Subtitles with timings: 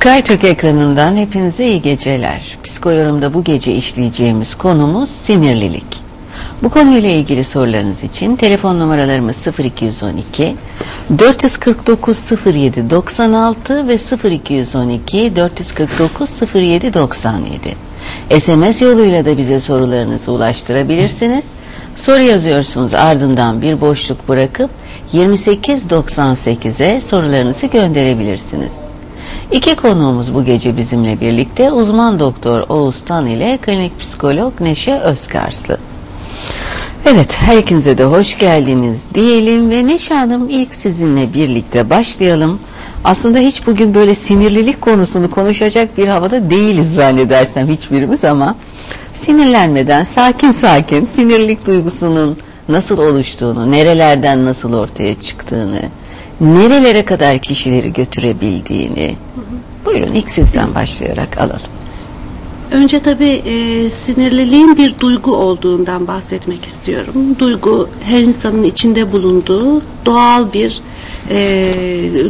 [0.00, 2.58] SkyTürk ekranından hepinize iyi geceler.
[2.64, 6.02] Psikoyorumda bu gece işleyeceğimiz konumuz sinirlilik.
[6.62, 10.56] Bu konuyla ilgili sorularınız için telefon numaralarımız 0212
[11.18, 13.96] 449 07 96 ve
[14.30, 17.76] 0212 449 07 97.
[18.38, 21.50] SMS yoluyla da bize sorularınızı ulaştırabilirsiniz.
[21.96, 24.70] Soru yazıyorsunuz ardından bir boşluk bırakıp
[25.14, 28.90] 2898'e sorularınızı gönderebilirsiniz.
[29.52, 35.78] İki konuğumuz bu gece bizimle birlikte uzman doktor Oğuz Tan ile klinik psikolog Neşe Özkarslı.
[37.06, 42.58] Evet her de hoş geldiniz diyelim ve Neşe Hanım ilk sizinle birlikte başlayalım.
[43.04, 48.56] Aslında hiç bugün böyle sinirlilik konusunu konuşacak bir havada değiliz zannedersem hiçbirimiz ama
[49.12, 52.36] sinirlenmeden sakin sakin sinirlilik duygusunun
[52.68, 55.82] nasıl oluştuğunu, nerelerden nasıl ortaya çıktığını,
[56.40, 59.16] nerelere kadar kişileri götürebildiğini.
[59.84, 61.79] Buyurun ilk sizden başlayarak alalım.
[62.70, 67.14] Önce tabii e, sinirliliğin bir duygu olduğundan bahsetmek istiyorum.
[67.38, 70.80] Duygu her insanın içinde bulunduğu doğal bir
[71.30, 71.72] e,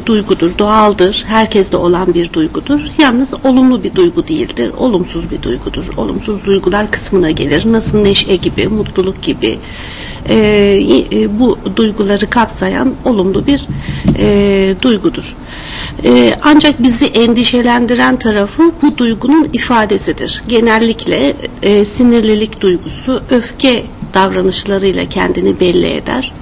[0.07, 2.81] duygudur, doğaldır, herkeste olan bir duygudur.
[2.99, 5.85] Yalnız olumlu bir duygu değildir, olumsuz bir duygudur.
[5.97, 7.73] Olumsuz duygular kısmına gelir.
[7.73, 9.59] Nasıl neşe gibi, mutluluk gibi
[10.29, 10.37] e,
[11.13, 13.67] e, bu duyguları kapsayan olumlu bir
[14.19, 15.37] e, duygudur.
[16.05, 20.30] E, ancak bizi endişelendiren tarafı bu duygunun ifadesidir.
[20.49, 26.33] Genellikle e, sinirlilik duygusu öfke davranışlarıyla kendini belli eder.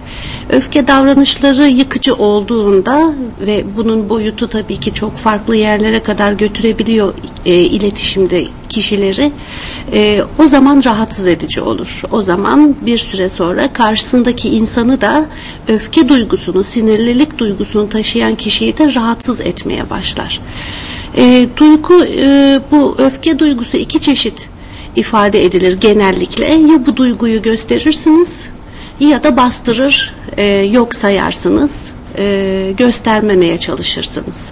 [0.51, 3.15] Öfke davranışları yıkıcı olduğunda
[3.47, 7.15] ve bunun boyutu tabii ki çok farklı yerlere kadar götürebiliyor
[7.47, 9.33] e, iletişimde kişileri
[9.93, 12.03] e, o zaman rahatsız edici olur.
[12.11, 15.27] O zaman bir süre sonra karşısındaki insanı da
[15.69, 20.41] öfke duygusunu, sinirlilik duygusunu taşıyan kişiyi de rahatsız etmeye başlar.
[21.17, 24.49] E, duygu e, bu öfke duygusu iki çeşit
[24.97, 26.47] ifade edilir genellikle.
[26.47, 28.35] Ya bu duyguyu gösterirsiniz
[29.01, 34.51] ya da bastırır, e, yok sayarsınız, e, göstermemeye çalışırsınız.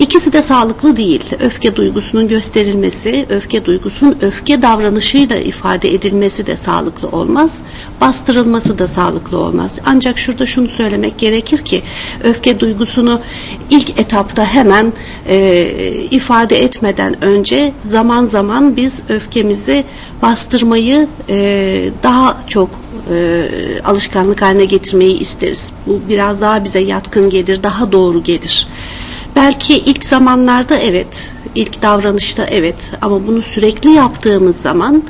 [0.00, 1.24] İkisi de sağlıklı değil.
[1.40, 7.58] Öfke duygusunun gösterilmesi, öfke duygusunun öfke davranışıyla ifade edilmesi de sağlıklı olmaz.
[8.00, 9.78] Bastırılması da sağlıklı olmaz.
[9.86, 11.82] Ancak şurada şunu söylemek gerekir ki
[12.24, 13.20] öfke duygusunu
[13.70, 14.92] ilk etapta hemen
[15.28, 15.68] e,
[16.10, 19.84] ifade etmeden önce zaman zaman biz öfkemizi
[20.22, 22.70] bastırmayı e, daha çok
[23.10, 23.48] e,
[23.84, 25.72] alışkanlık haline getirmeyi isteriz.
[25.86, 28.68] Bu biraz daha bize yatkın gelir, daha doğru gelir.
[29.36, 35.02] Belki ilk zamanlarda evet, ilk davranışta evet ama bunu sürekli yaptığımız zaman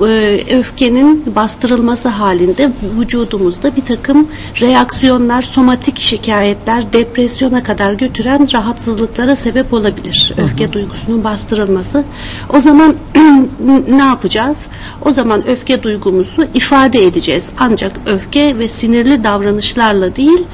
[0.00, 4.28] e, öfkenin bastırılması halinde vücudumuzda bir takım
[4.60, 10.32] reaksiyonlar, somatik şikayetler, depresyona kadar götüren rahatsızlıklara sebep olabilir.
[10.36, 10.46] Hı hı.
[10.46, 12.04] Öfke duygusunun bastırılması.
[12.52, 12.94] O zaman
[13.88, 14.66] ne yapacağız?
[15.04, 17.50] O zaman öfke duygumuzu ifade edeceğiz.
[17.58, 20.44] Ancak öfke ve sinirli davranışlarla değil,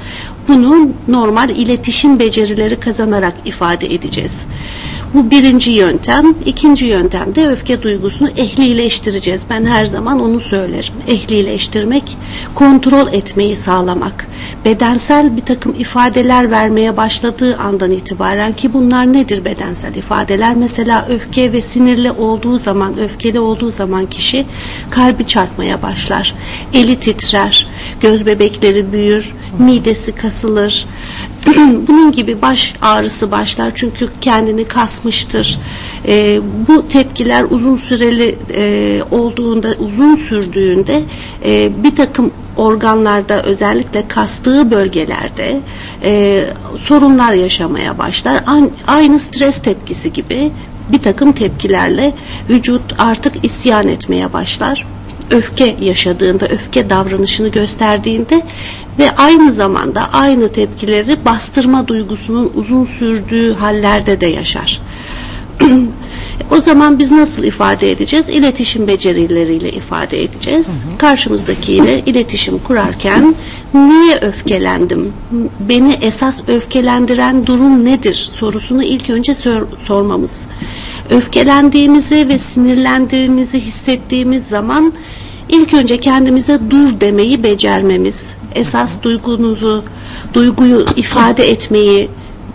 [0.47, 4.45] bunu normal iletişim becerileri kazanarak ifade edeceğiz.
[5.13, 6.35] Bu birinci yöntem.
[6.45, 9.41] İkinci yöntem de öfke duygusunu ehlileştireceğiz.
[9.49, 10.93] Ben her zaman onu söylerim.
[11.07, 12.17] Ehlileştirmek,
[12.55, 14.27] kontrol etmeyi sağlamak.
[14.65, 20.55] Bedensel bir takım ifadeler vermeye başladığı andan itibaren ki bunlar nedir bedensel ifadeler?
[20.55, 24.45] Mesela öfke ve sinirli olduğu zaman, öfkeli olduğu zaman kişi
[24.89, 26.35] kalbi çarpmaya başlar.
[26.73, 27.67] Eli titrer,
[28.01, 30.85] göz bebekleri büyür, midesi kasılır.
[31.87, 35.59] Bunun gibi baş ağrısı başlar çünkü kendini kasmıştır.
[36.07, 41.03] E, bu tepkiler uzun süreli e, olduğunda, uzun sürdüğünde
[41.45, 45.59] e, bir takım organlarda özellikle kastığı bölgelerde
[46.03, 46.43] e,
[46.79, 48.43] sorunlar yaşamaya başlar.
[48.87, 50.51] Aynı stres tepkisi gibi
[50.91, 52.13] bir takım tepkilerle
[52.49, 54.85] vücut artık isyan etmeye başlar
[55.31, 58.41] öfke yaşadığında, öfke davranışını gösterdiğinde
[58.99, 64.81] ve aynı zamanda aynı tepkileri bastırma duygusunun uzun sürdüğü hallerde de yaşar.
[66.51, 68.29] o zaman biz nasıl ifade edeceğiz?
[68.29, 70.67] İletişim becerileriyle ifade edeceğiz.
[70.67, 70.97] Hı hı.
[70.97, 73.35] Karşımızdakiyle iletişim kurarken
[73.73, 75.13] niye öfkelendim?
[75.59, 78.15] Beni esas öfkelendiren durum nedir?
[78.31, 80.47] Sorusunu ilk önce sor sormamız.
[81.09, 84.93] Öfkelendiğimizi ve sinirlendiğimizi hissettiğimiz zaman
[85.49, 88.25] ilk önce kendimize dur demeyi becermemiz,
[88.55, 89.83] esas duygunuzu,
[90.33, 92.09] duyguyu ifade etmeyi,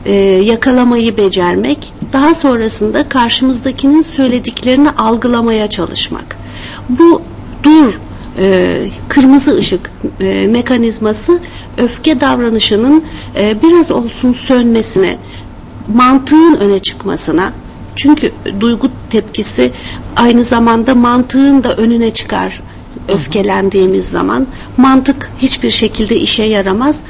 [0.05, 6.37] e, yakalamayı becermek, daha sonrasında karşımızdakinin söylediklerini algılamaya çalışmak.
[6.89, 7.23] Bu
[7.63, 7.93] dur
[8.39, 8.77] e,
[9.09, 9.91] kırmızı ışık
[10.21, 11.41] e, mekanizması
[11.79, 13.05] öfke davranışının
[13.37, 15.17] e, biraz olsun sönmesine,
[15.95, 17.53] mantığın öne çıkmasına,
[17.97, 19.73] çünkü duygu tepkisi
[20.17, 22.61] aynı zamanda mantığın da önüne çıkar
[23.09, 24.47] öfkelendiğimiz zaman.
[24.77, 27.03] Mantık hiçbir şekilde işe yaramaz.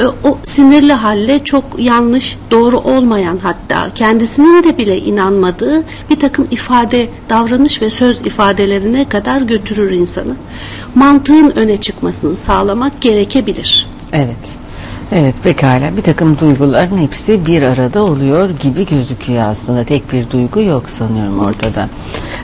[0.00, 6.48] E, o sinirli halle çok yanlış, doğru olmayan hatta kendisinin de bile inanmadığı bir takım
[6.50, 10.36] ifade, davranış ve söz ifadelerine kadar götürür insanı.
[10.94, 13.86] Mantığın öne çıkmasını sağlamak gerekebilir.
[14.12, 14.58] Evet.
[15.12, 20.60] Evet pekala bir takım duyguların hepsi bir arada oluyor gibi gözüküyor aslında tek bir duygu
[20.60, 21.88] yok sanıyorum ortada.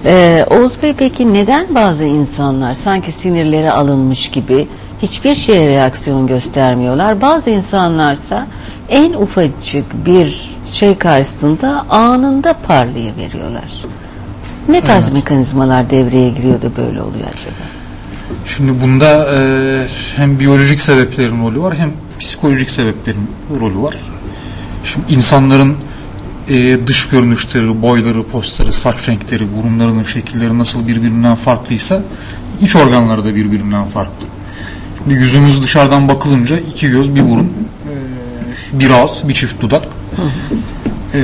[0.05, 4.69] Ee, Oğuz Bey peki neden bazı insanlar sanki sinirleri alınmış gibi
[5.03, 8.47] hiçbir şeye reaksiyon göstermiyorlar bazı insanlarsa
[8.89, 13.85] en ufacık bir şey karşısında anında parlayıveriyorlar.
[14.69, 15.15] Ne tarz Evet.
[15.15, 17.55] mekanizmalar devreye giriyor da böyle oluyor acaba?
[18.57, 19.39] Şimdi bunda e,
[20.17, 21.91] hem biyolojik sebeplerin rolü var hem
[22.21, 23.95] psikolojik sebeplerin rolü var.
[24.85, 25.77] Şimdi insanların
[26.49, 32.03] e, dış görünüşleri, boyları, postları, saç renkleri, burunlarının şekilleri nasıl birbirinden farklıysa
[32.61, 34.27] iç organları da birbirinden farklı.
[34.99, 37.53] Şimdi yüzümüz dışarıdan bakılınca iki göz, bir burun,
[38.75, 39.83] e, bir ağız, bir çift dudak.
[41.15, 41.21] E,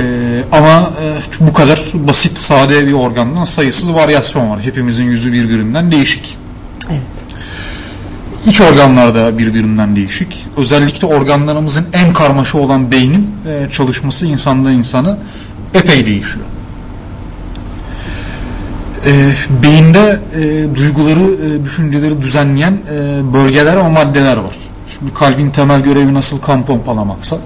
[0.51, 4.59] ama e, bu kadar basit, sade bir organdan sayısız varyasyon var.
[4.61, 6.37] Hepimizin yüzü birbirinden değişik.
[6.89, 7.18] Evet.
[8.47, 10.45] İç organlar da birbirinden değişik.
[10.57, 15.17] Özellikle organlarımızın en karmaşa olan beynin e, çalışması insandan insana
[15.73, 16.45] epey değişiyor.
[19.05, 19.11] E,
[19.63, 22.77] beyinde e, duyguları, düşünceleri düzenleyen
[23.33, 24.55] bölgeler ve maddeler var.
[24.87, 27.37] Şimdi kalbin temel görevi nasıl kan pompalamaksa,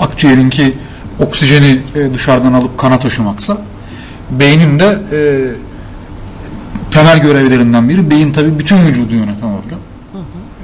[0.00, 0.74] akciğerinki
[1.20, 1.80] oksijeni
[2.14, 3.58] dışarıdan alıp kana taşımaksa,
[4.30, 4.98] beynin de
[6.90, 9.78] temel görevlerinden biri beyin tabi bütün vücudu yöneten organ.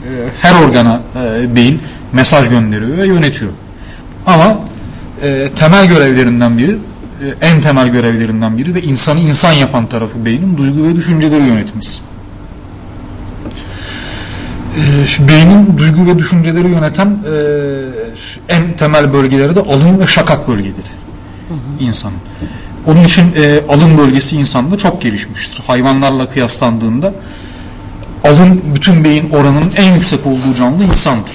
[0.09, 1.81] E, her organa e, beyin
[2.13, 3.53] mesaj gönderiyor ve yönetiyor.
[4.27, 4.59] Ama
[5.23, 10.57] e, temel görevlerinden biri, e, en temel görevlerinden biri ve insanı insan yapan tarafı beynin
[10.57, 12.01] duygu ve düşünceleri yönetmesi.
[14.77, 17.35] E, beynin duygu ve düşünceleri yöneten e,
[18.49, 20.99] en temel bölgeleri de alın ve şakak bölgeleri
[21.81, 22.19] insanın.
[22.87, 25.63] Onun için e, alın bölgesi insanda çok gelişmiştir.
[25.67, 27.13] Hayvanlarla kıyaslandığında
[28.25, 31.33] alın bütün beyin oranının en yüksek olduğu canlı insandır.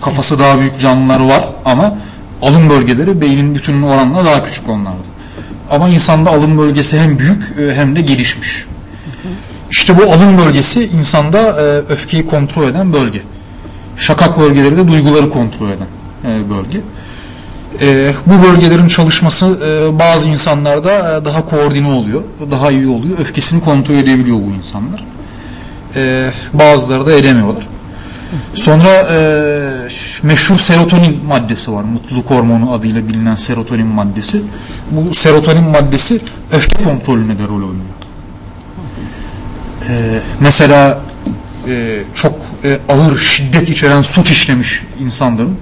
[0.00, 1.98] Kafası daha büyük canlılar var ama
[2.42, 5.14] alın bölgeleri beynin bütünün oranla daha küçük onlarda.
[5.70, 8.66] Ama insanda alın bölgesi hem büyük e, hem de gelişmiş.
[9.70, 11.62] İşte bu alın bölgesi insanda e,
[11.92, 13.22] öfkeyi kontrol eden bölge.
[13.96, 15.86] Şakak bölgeleri de duyguları kontrol eden
[16.24, 16.80] e, bölge.
[18.26, 19.58] Bu bölgelerin çalışması
[19.98, 23.18] bazı insanlarda daha koordine oluyor, daha iyi oluyor.
[23.18, 25.04] Öfkesini kontrol edebiliyor bu insanlar.
[25.96, 27.66] E, bazıları da edemiyorlar.
[28.54, 29.18] Sonra e,
[30.22, 31.82] meşhur serotonin maddesi var.
[31.82, 34.42] Mutluluk hormonu adıyla bilinen serotonin maddesi.
[34.90, 36.20] Bu serotonin maddesi
[36.52, 37.94] öfke kontrolüne de rol oynuyor.
[39.88, 40.98] E, mesela
[41.68, 42.34] e, çok
[42.64, 45.58] e, ağır şiddet içeren suç işlemiş insanların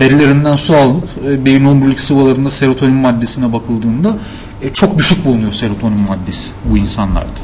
[0.00, 4.16] berilerinden su alınıp e, beyin omurilik sıvılarında serotonin maddesine bakıldığında
[4.62, 7.40] e, çok düşük bulunuyor serotonin maddesi bu insanlarda.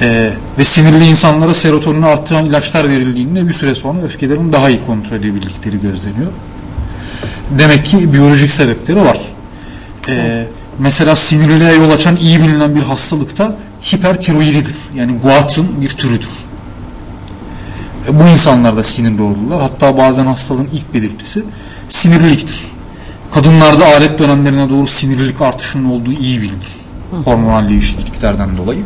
[0.00, 5.16] E, ve sinirli insanlara serotonini arttıran ilaçlar verildiğinde bir süre sonra öfkelerini daha iyi kontrol
[5.16, 6.32] edebildikleri gözleniyor.
[7.58, 9.18] Demek ki biyolojik sebepleri var.
[10.08, 10.46] E,
[10.78, 13.56] mesela sinirliliğe yol açan iyi bilinen bir hastalıkta
[13.92, 14.76] hipertiroididir.
[14.94, 16.28] Yani guatrın bir türüdür.
[18.08, 19.62] E, bu insanlar da sinirli olurlar.
[19.62, 21.44] Hatta bazen hastalığın ilk belirtisi
[21.88, 22.64] sinirliliktir.
[23.34, 26.68] Kadınlarda adet dönemlerine doğru sinirlilik artışının olduğu iyi bilinir.
[27.24, 28.84] Hormonal değişikliklerden dolayı.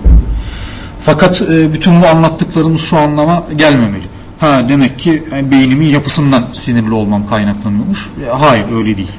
[1.06, 4.06] Fakat e, bütün bu anlattıklarımız şu anlama gelmemeli.
[4.40, 8.10] Ha demek ki e, beynimin yapısından sinirli olmam kaynaklanıyormuş.
[8.26, 9.12] E, hayır öyle değil.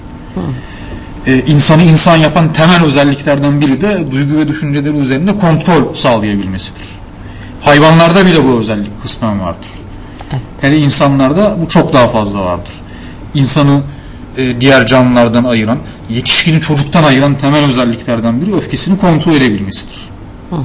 [1.28, 6.88] E, insanı insan yapan temel özelliklerden biri de duygu ve düşünceleri üzerinde kontrol sağlayabilmesidir.
[7.62, 9.70] Hayvanlarda bile bu özellik kısmen vardır.
[10.62, 12.74] Hele insanlarda bu çok daha fazla vardır.
[13.34, 13.82] İnsanı
[14.38, 15.78] e, diğer canlılardan ayıran,
[16.10, 20.00] yetişkini çocuktan ayıran temel özelliklerden biri öfkesini kontrol edebilmesidir.
[20.50, 20.62] Hı hı.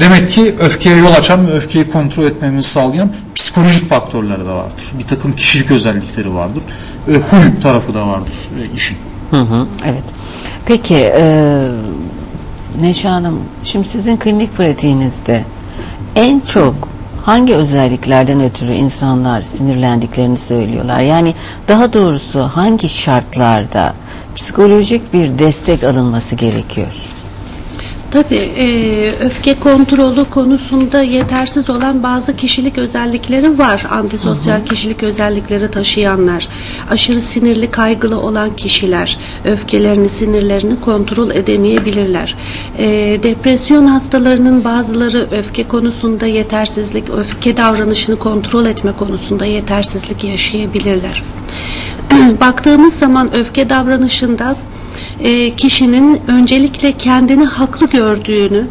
[0.00, 4.92] Demek ki öfkeye yol açan ve öfkeyi kontrol etmemizi sağlayan psikolojik faktörleri de vardır.
[4.98, 6.62] Bir takım kişilik özellikleri vardır.
[7.08, 8.96] E, huy tarafı da vardır e, işin.
[9.30, 10.04] Hı hı, evet.
[10.66, 11.64] Peki e,
[12.80, 15.44] Neşe Hanım, şimdi sizin klinik pratiğinizde
[16.16, 16.74] en çok
[17.22, 21.00] hangi özelliklerden ötürü insanlar sinirlendiklerini söylüyorlar?
[21.00, 21.34] Yani
[21.68, 23.94] daha doğrusu hangi şartlarda
[24.36, 26.92] psikolojik bir destek alınması gerekiyor?
[28.10, 28.66] Tabii e,
[29.20, 33.86] öfke kontrolü konusunda yetersiz olan bazı kişilik özellikleri var.
[33.90, 34.64] Antisosyal hı hı.
[34.64, 36.48] kişilik özellikleri taşıyanlar,
[36.90, 42.36] aşırı sinirli kaygılı olan kişiler, öfkelerini sinirlerini kontrol edemeyebilirler.
[42.78, 42.86] E,
[43.22, 51.22] depresyon hastalarının bazıları öfke konusunda yetersizlik, öfke davranışını kontrol etme konusunda yetersizlik yaşayabilirler.
[52.40, 54.56] Baktığımız zaman öfke davranışında
[55.24, 58.66] e, kişinin öncelikle kendini haklı gördüğünü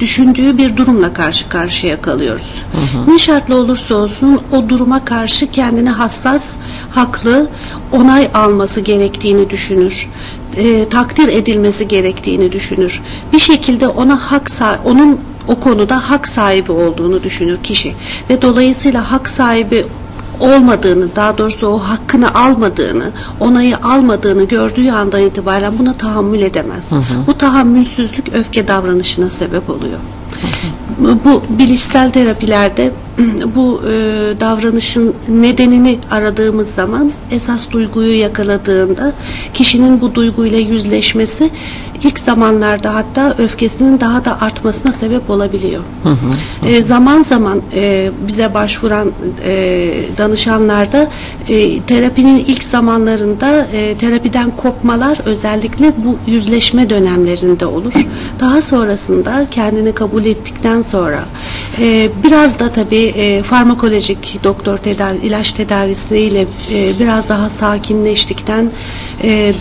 [0.00, 2.54] düşündüğü bir durumla karşı karşıya kalıyoruz.
[2.72, 3.14] Hı hı.
[3.14, 6.56] Ne şartla olursa olsun o duruma karşı kendini hassas,
[6.90, 7.48] haklı,
[7.92, 10.08] onay alması gerektiğini düşünür.
[10.56, 13.02] E, takdir edilmesi gerektiğini düşünür.
[13.32, 14.50] Bir şekilde ona hak
[14.84, 17.94] onun o konuda hak sahibi olduğunu düşünür kişi
[18.30, 19.86] ve dolayısıyla hak sahibi
[20.40, 26.92] olmadığını, daha doğrusu o hakkını almadığını, onayı almadığını gördüğü andan itibaren buna tahammül edemez.
[26.92, 27.26] Hı hı.
[27.26, 30.00] Bu tahammülsüzlük öfke davranışına sebep oluyor.
[30.40, 30.85] Hı hı.
[30.98, 32.92] Bu bilişsel terapilerde
[33.54, 33.90] bu e,
[34.40, 39.12] davranışın nedenini aradığımız zaman esas duyguyu yakaladığında
[39.54, 41.50] kişinin bu duyguyla yüzleşmesi
[42.04, 45.82] ilk zamanlarda hatta öfkesinin daha da artmasına sebep olabiliyor.
[46.02, 46.66] Hı hı.
[46.66, 49.12] E, zaman zaman e, bize başvuran
[49.44, 51.08] e, danışanlarda
[51.48, 57.94] e, terapinin ilk zamanlarında e, terapiden kopmalar özellikle bu yüzleşme dönemlerinde olur.
[58.40, 61.24] Daha sonrasında kendini kabul ettikten sonra.
[61.80, 68.70] E, biraz da tabii e, farmakolojik doktor tedavi, ilaç tedavisiyle e, biraz daha sakinleştikten
[69.22, 69.54] e,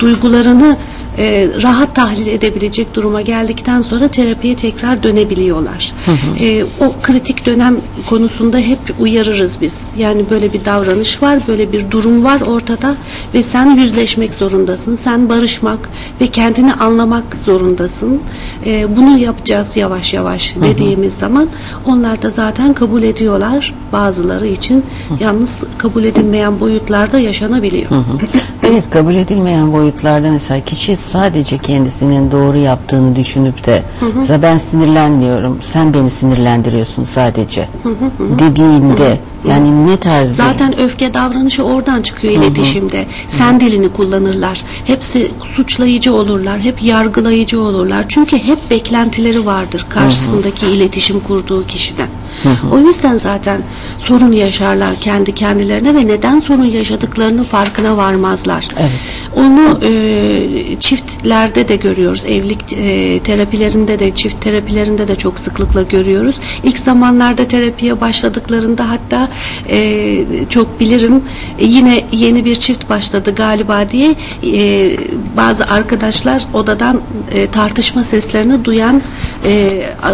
[0.00, 0.76] duygularını
[1.18, 5.92] e, rahat tahlil edebilecek duruma geldikten sonra terapiye tekrar dönebiliyorlar.
[6.06, 6.44] Hı hı.
[6.44, 7.76] E, o kritik dönem
[8.06, 9.78] konusunda hep uyarırız biz.
[9.98, 12.94] Yani böyle bir davranış var, böyle bir durum var ortada
[13.34, 14.96] ve sen yüzleşmek zorundasın.
[14.96, 15.78] Sen barışmak
[16.20, 18.20] ve kendini anlamak zorundasın.
[18.66, 21.20] E, bunu yapacağız yavaş yavaş dediğimiz hı hı.
[21.20, 21.48] zaman
[21.86, 23.74] onlar da zaten kabul ediyorlar.
[23.92, 24.84] Bazıları için
[25.20, 27.90] yalnız kabul edilmeyen boyutlarda yaşanabiliyor.
[27.90, 28.18] Hı hı.
[28.62, 34.18] Evet kabul edilmeyen boyutlarda mesela kişi sadece kendisinin doğru yaptığını düşünüp de hı hı.
[34.18, 38.38] mesela ben sinirlenmiyorum sen beni sinirlendiriyorsun sadece hı hı hı.
[38.38, 40.42] dediğinde hı hı yani ne tarzda?
[40.42, 42.98] Zaten öfke davranışı oradan çıkıyor iletişimde.
[42.98, 43.06] Hı hı.
[43.28, 43.60] Sen hı.
[43.60, 44.64] dilini kullanırlar.
[44.84, 46.58] Hepsi suçlayıcı olurlar.
[46.60, 48.04] Hep yargılayıcı olurlar.
[48.08, 50.74] Çünkü hep beklentileri vardır karşısındaki hı hı.
[50.74, 52.08] iletişim kurduğu kişiden.
[52.42, 52.70] Hı hı.
[52.72, 53.60] O yüzden zaten
[53.98, 58.51] sorun yaşarlar kendi kendilerine ve neden sorun yaşadıklarını farkına varmazlar.
[58.78, 58.90] Evet.
[59.36, 62.24] Onu e, çiftlerde de görüyoruz.
[62.24, 66.40] Evlilik e, terapilerinde de çift terapilerinde de çok sıklıkla görüyoruz.
[66.62, 69.28] İlk zamanlarda terapiye başladıklarında hatta
[69.68, 71.22] e, çok bilirim
[71.58, 74.96] e, yine yeni bir çift başladı galiba diye e,
[75.36, 77.00] bazı arkadaşlar odadan
[77.34, 79.02] e, tartışma seslerini duyan
[79.46, 79.68] e,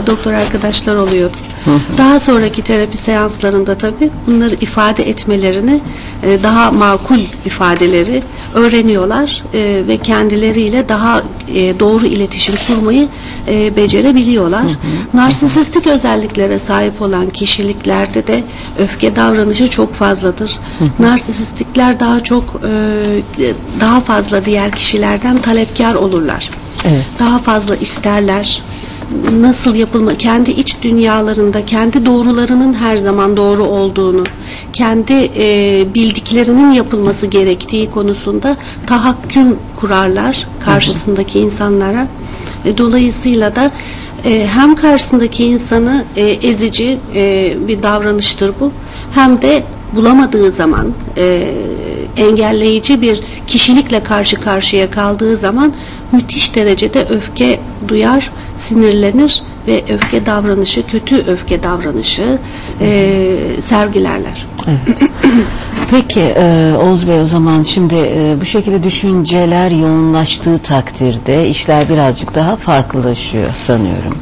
[0.06, 1.36] doktor arkadaşlar oluyordu.
[1.98, 5.80] Daha sonraki terapi seanslarında tabi bunları ifade etmelerini
[6.22, 8.22] e, daha makul ifadeleri
[8.54, 11.22] öğreniyorlar e, ve kendileriyle daha
[11.54, 13.08] e, doğru iletişim kurmayı
[13.48, 14.62] e, becerebiliyorlar.
[14.62, 15.16] Hı hı.
[15.16, 18.44] Narsisistik özelliklere sahip olan kişiliklerde de
[18.78, 20.58] öfke davranışı çok fazladır.
[20.78, 21.08] Hı hı.
[21.10, 26.50] Narsisistikler daha çok e, daha fazla diğer kişilerden talepkar olurlar.
[26.84, 27.04] Evet.
[27.18, 28.62] Daha fazla isterler
[29.40, 34.24] nasıl yapılma kendi iç dünyalarında kendi doğrularının her zaman doğru olduğunu
[34.72, 42.06] kendi e, bildiklerinin yapılması gerektiği konusunda tahakküm kurarlar karşısındaki insanlara.
[42.64, 43.70] E, dolayısıyla da
[44.24, 48.72] e, hem karşısındaki insanı e, ezici e, bir davranıştır bu
[49.14, 49.62] hem de
[49.92, 51.54] bulamadığı zaman e,
[52.16, 55.72] engelleyici bir kişilikle karşı karşıya kaldığı zaman
[56.12, 62.38] müthiş derecede öfke duyar, sinirlenir ve öfke davranışı, kötü öfke davranışı
[62.80, 64.46] e, sergilerler.
[64.66, 65.02] Evet.
[65.90, 72.34] Peki e, Oğuz Bey o zaman şimdi e, bu şekilde düşünceler yoğunlaştığı takdirde işler birazcık
[72.34, 74.14] daha farklılaşıyor sanıyorum.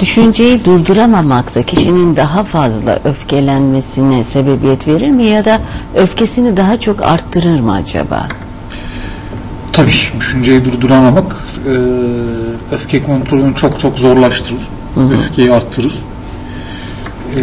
[0.00, 5.60] Düşünceyi durduramamak da kişinin daha fazla öfkelenmesine sebebiyet verir mi ya da
[5.96, 8.28] öfkesini daha çok arttırır mı acaba?
[9.78, 11.74] Tabii düşünceyi durduramamak e,
[12.74, 14.60] öfke kontrolünü çok çok zorlaştırır.
[14.94, 15.14] Hı hı.
[15.14, 15.94] Öfkeyi arttırır.
[17.36, 17.40] E,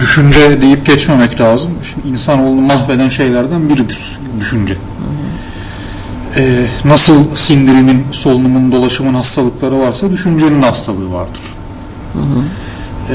[0.00, 1.70] düşünce deyip geçmemek lazım.
[1.82, 4.74] Şimdi insanoğlunu mahveden şeylerden biridir düşünce.
[4.74, 4.78] Hı
[6.38, 6.40] hı.
[6.40, 11.42] E, nasıl sindirimin, solunumun, dolaşımın hastalıkları varsa düşüncenin hastalığı vardır.
[12.12, 12.42] Hı hı.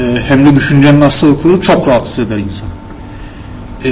[0.00, 2.68] E, hem de düşüncenin hastalıkları çok rahatsız eder insan.
[3.84, 3.90] E,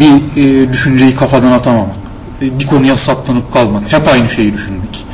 [0.00, 2.05] bir e, düşünceyi kafadan atamamak,
[2.40, 5.06] bir konuya saplanıp kalmak, hep aynı şeyi düşünmek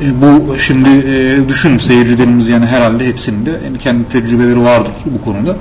[0.00, 5.24] E, bu şimdi e, düşünün seyircilerimiz yani herhalde hepsinin de yani kendi tecrübeleri vardır bu
[5.24, 5.56] konuda.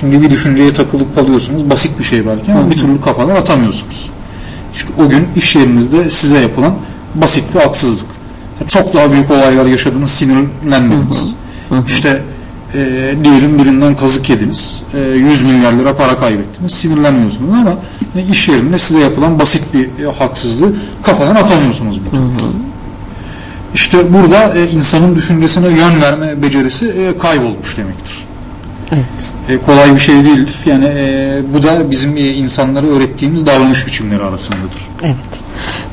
[0.00, 1.70] Şimdi bir düşünceye takılıp kalıyorsunuz.
[1.70, 4.10] Basit bir şey belki ama bir türlü kafadan atamıyorsunuz.
[4.74, 6.74] İşte o gün iş yerinizde size yapılan
[7.14, 8.06] basit bir haksızlık.
[8.68, 11.34] Çok daha büyük olaylar yaşadınız, sinirlenmediniz.
[11.68, 11.84] Hı hı.
[11.86, 12.22] İşte
[12.74, 17.74] e, diyelim birinden kazık yediniz, e, 100 milyar lira para kaybettiniz, sinirlenmiyorsunuz ama
[18.16, 22.22] e, iş yerinde size yapılan basit bir e, haksızlığı kafadan atamıyorsunuz bir türlü.
[23.74, 28.18] İşte burada e, insanın düşüncesine yön verme becerisi e, kaybolmuş demektir.
[28.92, 29.32] Evet.
[29.48, 30.54] E, kolay bir şey değildir.
[30.66, 34.88] Yani e, bu da bizim e, insanlara öğrettiğimiz davranış biçimleri arasındadır.
[35.02, 35.42] Evet.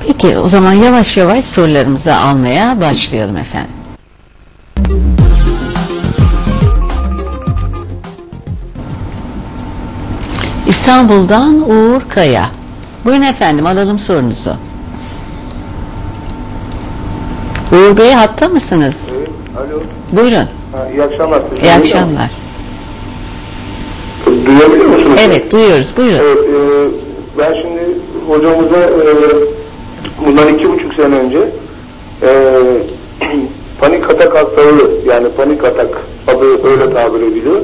[0.07, 3.78] Peki o zaman yavaş yavaş sorularımızı almaya başlayalım efendim.
[10.69, 12.49] İstanbul'dan Uğur Kaya.
[13.05, 14.51] Buyurun efendim alalım sorunuzu.
[17.71, 19.11] Uğur Bey hatta mısınız?
[19.17, 19.81] Evet, alo.
[20.11, 20.47] Buyurun.
[20.71, 21.41] Ha, iyi akşamlar.
[21.53, 22.31] Siz İyi akşamlar.
[24.25, 25.19] Duyabiliyor musunuz?
[25.25, 25.93] Evet duyuyoruz.
[25.97, 26.15] Buyurun.
[26.15, 26.87] Evet, e,
[27.37, 27.81] ben şimdi
[28.27, 29.05] hocamıza e,
[30.25, 31.49] bundan iki buçuk sene önce
[32.21, 32.29] e,
[33.81, 37.61] panik atak hastalığı yani panik atak adı öyle tabir ediliyor.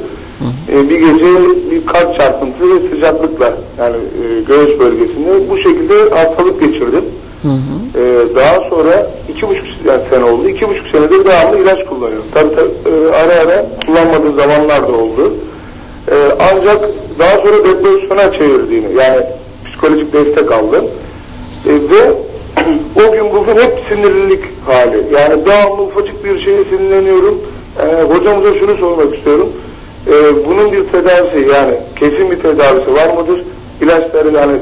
[0.72, 1.26] E, bir gece
[1.72, 7.04] bir kalp çarpıntısı ve sıcaklıkla yani e, göğüs bölgesinde bu şekilde hastalık geçirdim.
[7.46, 8.00] Hı hı.
[8.00, 10.50] Ee, daha sonra iki buçuk yani sene oldu.
[10.50, 12.26] İki buçuk senedir devamlı ilaç kullanıyorum.
[12.34, 15.34] Tabii tabii e, ara ara kullanmadığım zamanlar da oldu.
[16.12, 16.90] Ee, ancak
[17.20, 19.22] daha sonra depresyona çevirdiğini yani
[19.66, 20.86] psikolojik destek aldım.
[21.66, 22.12] Ee, ve
[23.08, 25.04] o gün bugün hep sinirlilik hali.
[25.14, 27.42] Yani devamlı ufacık bir şeye sinirleniyorum.
[27.80, 29.50] Ee, hocamıza şunu sormak istiyorum.
[30.08, 33.44] Ee, bunun bir tedavisi yani kesin bir tedavisi var mıdır?
[33.82, 34.54] İlaçları yani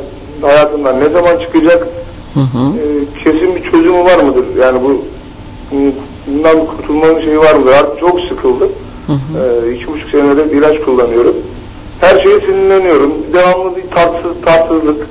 [0.41, 1.87] hayatımdan ne zaman çıkacak?
[2.33, 2.71] Hı hı.
[2.77, 4.45] Ee, kesin bir çözümü var mıdır?
[4.61, 5.01] Yani bu
[6.27, 7.71] bundan kurtulmanın şeyi var mıdır?
[7.71, 8.69] Artık çok sıkıldım.
[9.07, 9.67] Hı hı.
[9.67, 11.35] Ee, iki buçuk senedir ilaç kullanıyorum.
[12.01, 13.13] Her şeye sinirleniyorum.
[13.33, 15.07] Devamlı bir tatsız, tatsızlık.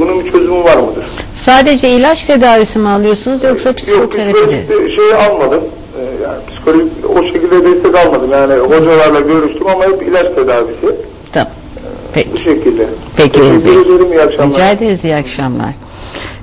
[0.00, 1.06] Bunun bir çözümü var mıdır?
[1.34, 4.68] Sadece ilaç tedavisi mi alıyorsunuz yoksa Yok, psikoterapi de?
[4.68, 5.62] de şey almadım.
[5.98, 8.30] Ee, yani psikolojik o şekilde destek almadım.
[8.32, 10.96] Yani hocalarla görüştüm ama hep ilaç tedavisi.
[11.32, 11.52] Tamam.
[11.76, 12.42] Bu Peki.
[12.42, 12.86] şekilde.
[13.16, 13.32] Peki.
[13.40, 14.12] Teşekkür ederim.
[14.12, 14.48] İyi akşamlar.
[14.50, 15.74] Rica ederiz iyi akşamlar.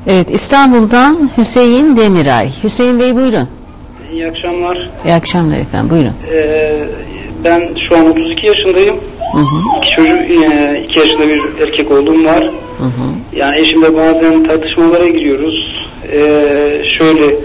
[0.08, 2.50] Evet İstanbul'dan Hüseyin Demiray.
[2.64, 3.48] Hüseyin Bey buyurun.
[4.14, 4.90] İyi akşamlar.
[5.06, 6.14] İyi akşamlar efendim buyurun.
[6.32, 6.74] Ee,
[7.44, 8.96] ben şu an 32 yaşındayım.
[9.34, 9.78] Hı hı.
[9.78, 10.22] İki çocuk,
[10.90, 12.44] 2 yaşında bir erkek oğlum var.
[12.78, 13.36] Hı hı.
[13.36, 15.88] Yani eşimle bazen tartışmalara giriyoruz.
[16.12, 17.36] Ee, şöyle,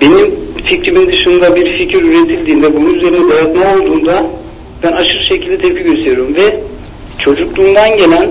[0.00, 4.26] benim fikrimin dışında bir fikir üretildiğinde, bunun üzerine dayatma olduğunda
[4.82, 6.60] ben aşırı şekilde tepki gösteriyorum ve
[7.18, 8.30] çocukluğumdan gelen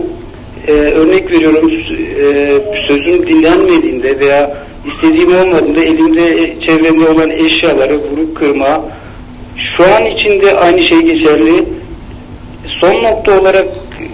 [0.67, 1.71] e, örnek veriyorum
[2.19, 2.51] e,
[2.87, 4.57] sözüm dinlenmediğinde veya
[4.93, 8.85] istediğim olmadığında elimde e, çevremde olan eşyaları vurup kırma
[9.77, 11.63] şu an içinde aynı şey geçerli
[12.81, 13.65] son nokta olarak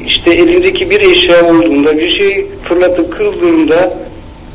[0.07, 3.97] işte elimdeki bir eşya olduğunda bir şey fırlatıp kırdığımda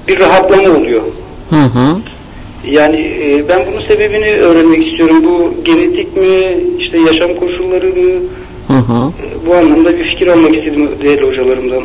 [0.08, 1.02] bir rahatlama oluyor.
[1.50, 1.96] Hı hı.
[2.64, 5.24] Yani e, ben bunun sebebini öğrenmek istiyorum.
[5.24, 8.20] Bu genetik mi, işte yaşam koşulları mı?
[8.68, 9.12] Hı hı.
[9.22, 11.82] E, bu anlamda bir fikir almak istedim değerli hocalarımdan.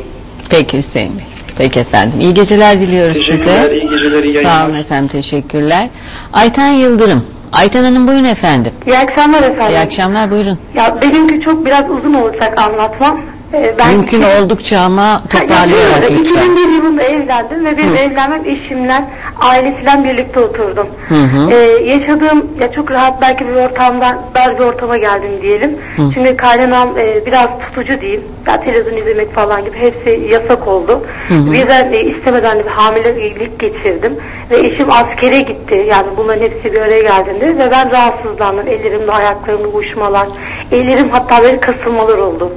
[0.49, 1.23] Peki Hüseyin Bey.
[1.57, 2.19] Peki efendim.
[2.21, 3.75] İyi geceler diliyoruz Teşekkürler, size.
[3.79, 4.69] iyi geceler, iyi Sağ yayınlar.
[4.69, 5.07] olun efendim.
[5.07, 5.89] Teşekkürler.
[6.33, 7.25] Ayten Yıldırım.
[7.51, 8.71] Ayten Hanım buyurun efendim.
[8.87, 9.75] İyi akşamlar efendim.
[9.75, 10.57] İyi akşamlar buyurun.
[10.75, 13.21] Ya benimki çok biraz uzun olacak anlatmam.
[13.53, 16.51] Ee, ben Mümkün oldukça ama toparlayarak Ya, şöyle, lütfen.
[16.51, 19.01] 2001 yılında evlendim ve benim evlenmem eşimle,
[19.39, 20.87] ailesiyle birlikte oturdum.
[21.09, 21.51] Hı hı.
[21.51, 21.55] Ee,
[21.91, 25.77] yaşadığım ya çok rahat belki bir ortamdan dar bir ortama geldim diyelim.
[25.95, 26.01] Hı.
[26.13, 28.23] Şimdi kaynanam e, biraz tutucu diyeyim.
[28.47, 31.05] Ya televizyon izlemek falan gibi hepsi yasak oldu.
[31.27, 31.51] Hı hı.
[31.51, 34.17] Birden e, istemeden bir hamilelik geçirdim
[34.49, 35.85] ve eşim askere gitti.
[35.89, 38.67] Yani bunların hepsi bir araya geldiğinde ve ben rahatsızlandım.
[38.67, 40.27] Ellerimde ayaklarımda uyuşmalar,
[40.71, 42.51] ellerim hatta böyle kasılmalar oldu.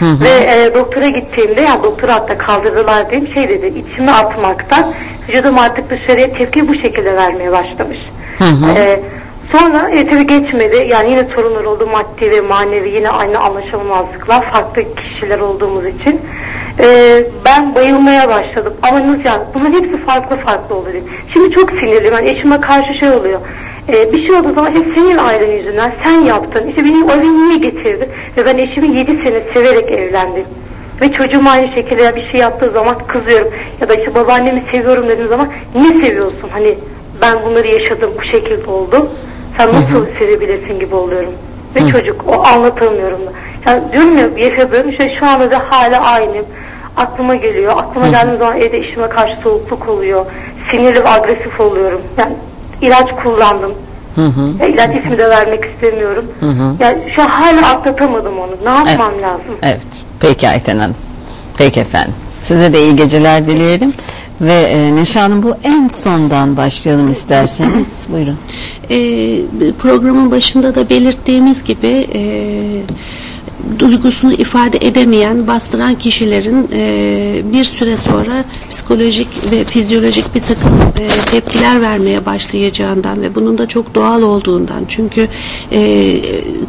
[0.00, 0.20] Hı hı.
[0.20, 4.94] Ve e, doktora gittiğimde ya doktor hatta kaldırdılar diyeyim şey dedi içime atmaktan
[5.28, 7.98] vücudum artık dışarıya tepki bu şekilde vermeye başlamış.
[8.38, 8.72] Hı hı.
[8.78, 9.00] E,
[9.52, 15.38] sonra tabii geçmedi yani yine sorunlar oldu maddi ve manevi yine aynı anlaşılmazlıklar farklı kişiler
[15.38, 16.20] olduğumuz için.
[16.78, 21.02] E, ben bayılmaya başladım ama nasıl yani bunların hepsi farklı farklı oluyor.
[21.32, 23.40] Şimdi çok sinirliyim yani eşime karşı şey oluyor.
[23.88, 26.68] Ee, bir şey olduğu zaman hep senin ailen yüzünden sen yaptın.
[26.68, 28.08] İşte beni o eve niye getirdin?
[28.36, 30.44] Ve ben eşimi 7 sene severek evlendim.
[31.00, 33.48] Ve çocuğum aynı şekilde bir şey yaptığı zaman kızıyorum.
[33.80, 36.48] Ya da işte babaannemi seviyorum dediğim zaman niye seviyorsun?
[36.52, 36.74] Hani
[37.22, 39.10] ben bunları yaşadım bu şekilde oldu.
[39.56, 41.32] Sen nasıl sevebilirsin gibi oluyorum.
[41.76, 43.32] Ve çocuk o anlatamıyorum da.
[43.66, 43.82] Yani
[44.18, 46.42] ya yaşadığım işte şu anda da hala aynı.
[46.96, 47.72] Aklıma geliyor.
[47.76, 50.26] Aklıma geldiğim zaman evde işime karşı soğukluk oluyor.
[50.70, 52.00] Sinirli ve agresif oluyorum.
[52.18, 52.32] Yani
[52.80, 53.72] ilaç kullandım.
[54.14, 54.62] Hı hı.
[54.62, 56.24] Ya, ilaç ismi de vermek istemiyorum.
[56.40, 56.82] Hı hı.
[56.82, 58.52] Ya şu an hala atlatamadım onu.
[58.64, 59.54] Ne yapmam lazım?
[59.62, 59.86] Evet.
[60.20, 60.96] Peki Ayten Hanım.
[61.58, 62.14] Peki efendim.
[62.42, 63.92] Size de iyi geceler dileyelim.
[64.40, 68.06] Ve e, Neşe Hanım bu en sondan başlayalım isterseniz.
[68.12, 68.36] Buyurun.
[68.90, 68.92] E,
[69.78, 72.22] programın başında da belirttiğimiz gibi e,
[73.78, 81.08] duygusunu ifade edemeyen, bastıran kişilerin e, bir süre sonra psikolojik ve fizyolojik bir takım e,
[81.30, 85.28] tepkiler vermeye başlayacağından ve bunun da çok doğal olduğundan çünkü
[85.72, 86.20] e,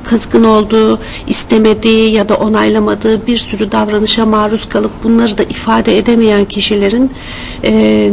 [0.03, 6.45] kızgın olduğu, istemediği ya da onaylamadığı bir sürü davranışa maruz kalıp bunları da ifade edemeyen
[6.45, 7.11] kişilerin
[7.63, 8.11] e,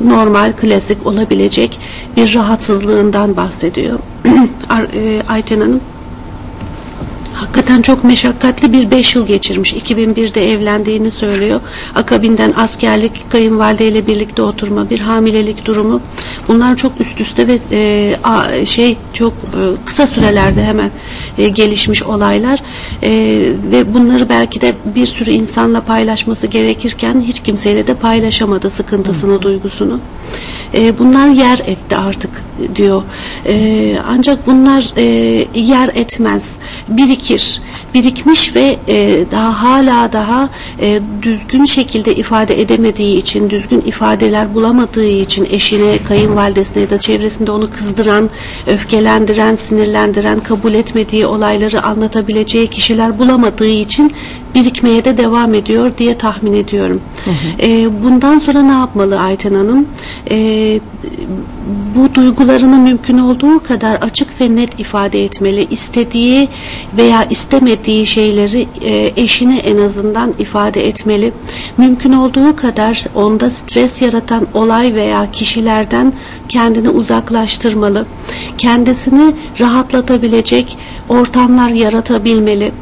[0.00, 1.78] normal, klasik olabilecek
[2.16, 3.98] bir rahatsızlığından bahsediyor.
[4.94, 5.80] E, Ayten Hanım
[7.34, 9.72] Hakikaten çok meşakkatli bir 5 yıl geçirmiş.
[9.72, 11.60] 2001'de evlendiğini söylüyor.
[11.94, 16.00] Akabinden askerlik, kayınvalideyle birlikte oturma, bir hamilelik durumu.
[16.48, 20.90] Bunlar çok üst üste ve e, a, şey çok e, kısa sürelerde hemen
[21.38, 22.62] e, gelişmiş olaylar.
[23.02, 23.10] E,
[23.72, 30.00] ve bunları belki de bir sürü insanla paylaşması gerekirken hiç kimseyle de paylaşamadı sıkıntısını, duygusunu.
[30.74, 32.30] E, bunlar yer etti artık
[32.76, 33.02] diyor.
[33.46, 35.04] E, ancak bunlar e,
[35.54, 36.52] yer etmez.
[37.22, 37.60] Birikir.
[37.94, 40.48] Birikmiş ve e, daha hala daha
[40.80, 47.50] e, düzgün şekilde ifade edemediği için, düzgün ifadeler bulamadığı için eşine, kayınvalidesine ya da çevresinde
[47.50, 48.30] onu kızdıran,
[48.66, 54.12] öfkelendiren, sinirlendiren, kabul etmediği olayları anlatabileceği kişiler bulamadığı için
[54.54, 57.00] birikmeye de devam ediyor diye tahmin ediyorum.
[57.62, 59.86] E, bundan sonra ne yapmalı Ayten Hanım?
[60.30, 60.80] E,
[61.96, 65.66] bu duygularını mümkün olduğu kadar açık ve net ifade etmeli.
[65.70, 66.48] İstediği
[66.96, 71.32] veya istemediği şeyleri e, eşine en azından ifade etmeli.
[71.76, 76.12] Mümkün olduğu kadar onda stres yaratan olay veya kişilerden
[76.52, 78.06] kendini uzaklaştırmalı.
[78.58, 82.72] Kendisini rahatlatabilecek ortamlar yaratabilmeli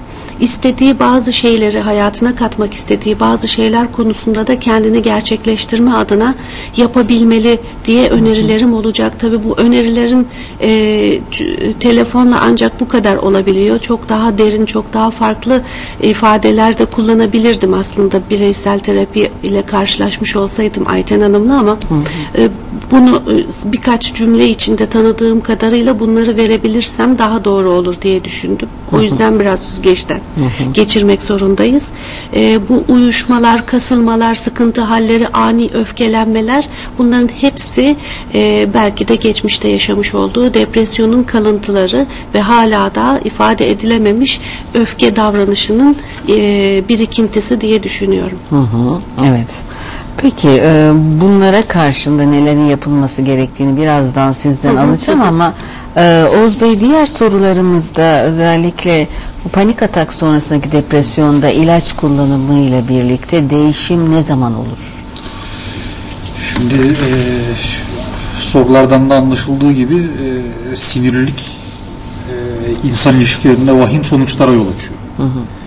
[0.40, 6.34] istediği bazı şeyleri hayatına katmak istediği bazı şeyler konusunda da kendini gerçekleştirme adına
[6.76, 9.20] yapabilmeli diye önerilerim olacak.
[9.20, 10.28] Tabi bu önerilerin
[10.60, 11.20] e,
[11.80, 13.78] telefonla ancak bu kadar olabiliyor.
[13.78, 15.62] Çok daha derin, çok daha farklı
[16.02, 21.78] ifadeler de kullanabilirdim aslında bireysel terapi ile karşılaşmış olsaydım Ayten Hanım'la ama
[22.38, 22.48] e,
[22.90, 28.68] bunu e, birkaç cümle içinde tanıdığım kadarıyla bunları verebilirsem daha doğru olur diye düşündüm.
[28.92, 30.20] O yüzden biraz süzgeçten
[30.74, 31.88] geçirmek zorundayız.
[32.34, 36.68] E, bu uyuşmalar, kasılmalar, sıkıntı halleri, ani öfkelenmeler
[36.98, 37.96] bunların hepsi
[38.34, 44.40] e, belki de geçmişte yaşamış olduğu depresyonun kalıntıları ve hala da ifade edilememiş
[44.74, 45.96] öfke davranışının
[46.28, 46.34] e,
[46.88, 48.38] birikintisi diye düşünüyorum.
[48.50, 49.64] Hı hı, evet.
[50.16, 55.54] Peki e, bunlara karşında nelerin yapılması gerektiğini birazdan sizden alacağım ama
[55.96, 59.08] e, Oğuz Bey diğer sorularımızda özellikle
[59.44, 64.78] bu panik atak sonrasındaki depresyonda ilaç kullanımı ile birlikte değişim ne zaman olur?
[66.52, 67.10] Şimdi e,
[68.40, 71.56] sorulardan da anlaşıldığı gibi e, sinirlilik
[72.28, 72.34] e,
[72.88, 74.98] insan ilişkilerinde vahim sonuçlara yol açıyor.
[75.16, 75.59] Hı hı.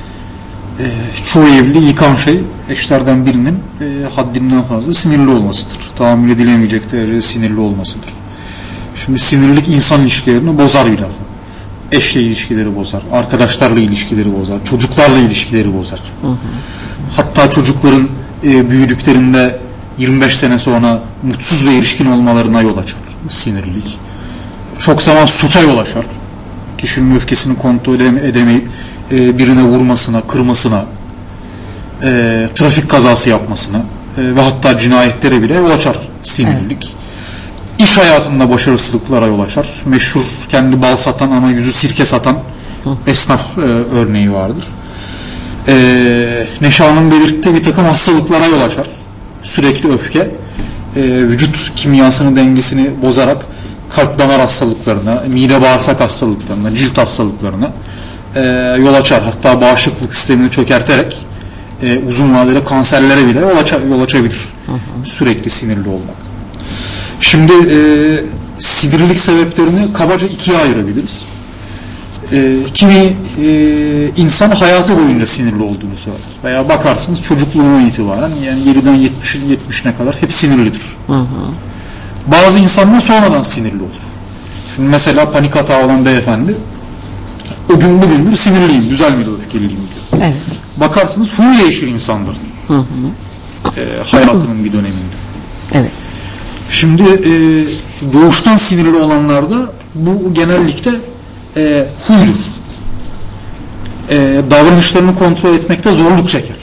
[0.80, 0.86] E,
[1.26, 5.78] çoğu evli yıkan şey eşlerden birinin e, haddinden fazla sinirli olmasıdır.
[5.98, 8.10] Tahammül edilemeyecek derecede sinirli olmasıdır.
[9.06, 11.24] Şimdi sinirlilik insan ilişkilerini bozar bir lafa.
[11.92, 16.00] Eşle ilişkileri bozar, arkadaşlarla ilişkileri bozar, çocuklarla ilişkileri bozar.
[16.22, 16.36] Hı hı.
[17.16, 18.10] Hatta çocukların
[18.44, 19.60] e, büyüdüklerinde
[19.98, 23.98] 25 sene sonra mutsuz ve erişkin olmalarına yol açar sinirlilik.
[24.80, 26.06] Çok zaman suça yol açar.
[26.78, 28.68] Kişinin öfkesini kontrol edemeyip
[29.14, 30.86] e, birine vurmasına, kırmasına,
[32.04, 36.84] e, trafik kazası yapmasına e, ve hatta cinayetlere bile yol açar sinirlilik.
[36.84, 37.90] Evet.
[37.90, 39.68] İş hayatında başarısızlıklara yol açar.
[39.86, 42.38] Meşhur kendi bal satan ama yüzü sirke satan
[43.08, 43.62] esnaf e,
[43.96, 44.68] örneği vardır.
[45.68, 48.88] E, Neşan'ın belirttiği bir takım hastalıklara yol açar.
[49.44, 53.46] Sürekli öfke e, vücut kimyasını dengesini bozarak
[53.96, 57.72] kalp damar hastalıklarına, mide bağırsak hastalıklarına, cilt hastalıklarına
[58.36, 58.42] e,
[58.80, 59.24] yol açar.
[59.24, 61.26] Hatta bağışıklık sistemini çökerterek
[61.84, 64.40] e, uzun vadeli kanserlere bile yol, açar, yol açabilir.
[64.66, 64.78] Hı hı.
[65.06, 66.16] Sürekli sinirli olmak.
[67.22, 67.80] Şimdi e,
[68.60, 71.26] sinirlilik sebeplerini kabaca ikiye ayırabiliriz.
[72.32, 76.22] E, kimi e, insan hayatı boyunca sinirli olduğunu söyler.
[76.44, 80.82] Veya bakarsınız çocukluğuna itibaren yani 7'den 70, 70'ine kadar hep sinirlidir.
[81.08, 81.26] Hı hı.
[82.28, 84.04] Bazı insanlar sonradan sinirli olur.
[84.76, 86.56] Şimdi mesela panik hata olan beyefendi
[87.70, 90.24] o gün bugündür sinirliyim, düzelmedi öfkeliyim diyor.
[90.24, 90.60] Evet.
[90.78, 92.38] Bakarsınız huy değişir insandır.
[92.68, 92.84] Hı hı.
[93.78, 95.16] E, hayatının bir döneminde.
[95.74, 95.92] Evet.
[96.70, 97.34] Şimdi e,
[98.14, 100.92] doğuştan sinirli olanlarda bu genellikle
[101.58, 102.40] e, huydur.
[104.10, 106.56] E, davranışlarını kontrol etmekte zorluk çeker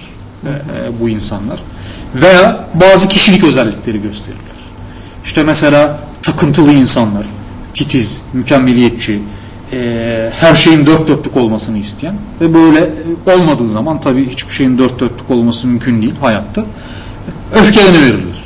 [0.44, 1.60] e, e, bu insanlar.
[2.14, 4.44] Veya bazı kişilik özellikleri gösterirler.
[5.24, 7.26] İşte mesela takıntılı insanlar,
[7.74, 9.22] titiz, mükemmeliyetçi,
[9.72, 12.90] e, her şeyin dört dörtlük olmasını isteyen ve böyle
[13.26, 16.64] olmadığı zaman tabii hiçbir şeyin dört dörtlük olması mümkün değil hayatta.
[17.54, 18.40] Öfkeleniverirler.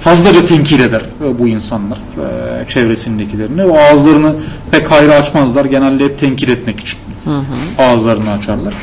[0.00, 1.02] Fazlaca tenkil eder
[1.38, 3.64] bu insanlar e, çevresindekilerini.
[3.64, 4.34] O ağızlarını
[4.70, 5.64] pek hayra açmazlar.
[5.64, 7.82] Genelde hep tenkil etmek için Hı hı.
[7.82, 8.74] ağızlarını açarlar.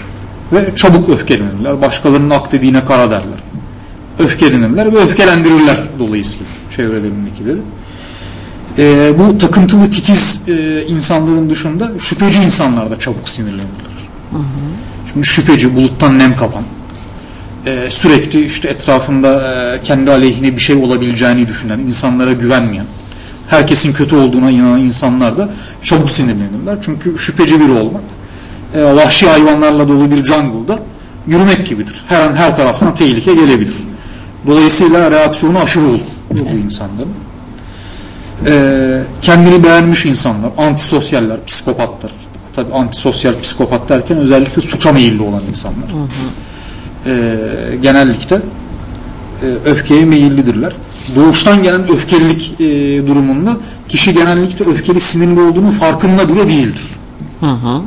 [0.54, 1.82] Ve çabuk öfkelenirler.
[1.82, 3.40] Başkalarının ak dediğine kara derler.
[4.20, 7.58] Öfkelenirler ve öfkelendirirler dolayısıyla çevrelerindekileri.
[8.78, 13.92] Ee, bu takıntılı titiz e, insanların dışında şüpheci insanlar da çabuk sinirlenirler.
[14.32, 14.42] Hı hı.
[15.14, 16.64] Şimdi şüpheci, buluttan nem kapan,
[17.66, 22.86] e, sürekli işte etrafında e, kendi aleyhine bir şey olabileceğini düşünen, insanlara güvenmeyen,
[23.48, 25.50] herkesin kötü olduğuna inanan insanlar da
[25.84, 26.78] çabuk sinirlenirler.
[26.82, 28.04] Çünkü şüpheci biri olmak,
[28.76, 30.80] e, vahşi hayvanlarla dolu bir jungle'da
[31.28, 32.04] yürümek gibidir.
[32.08, 33.76] Her an her taraftan tehlike gelebilir.
[34.48, 36.00] Dolayısıyla reaksiyonu aşırı olur
[36.32, 37.10] bu insanların.
[38.46, 42.12] E, kendini beğenmiş insanlar, antisosyaller, psikopatlar.
[42.56, 45.90] Tabii antisosyal psikopat derken özellikle suça meyilli olan insanlar.
[45.90, 47.10] Hı hı.
[47.10, 50.74] E, genellikle e, öfkeye meyillidirler.
[51.16, 52.66] Doğuştan gelen öfkelilik e,
[53.08, 53.58] durumunda
[53.90, 56.82] kişi genellikle öfkeli sinirli olduğunu farkında bile değildir.
[57.40, 57.82] Hı hı.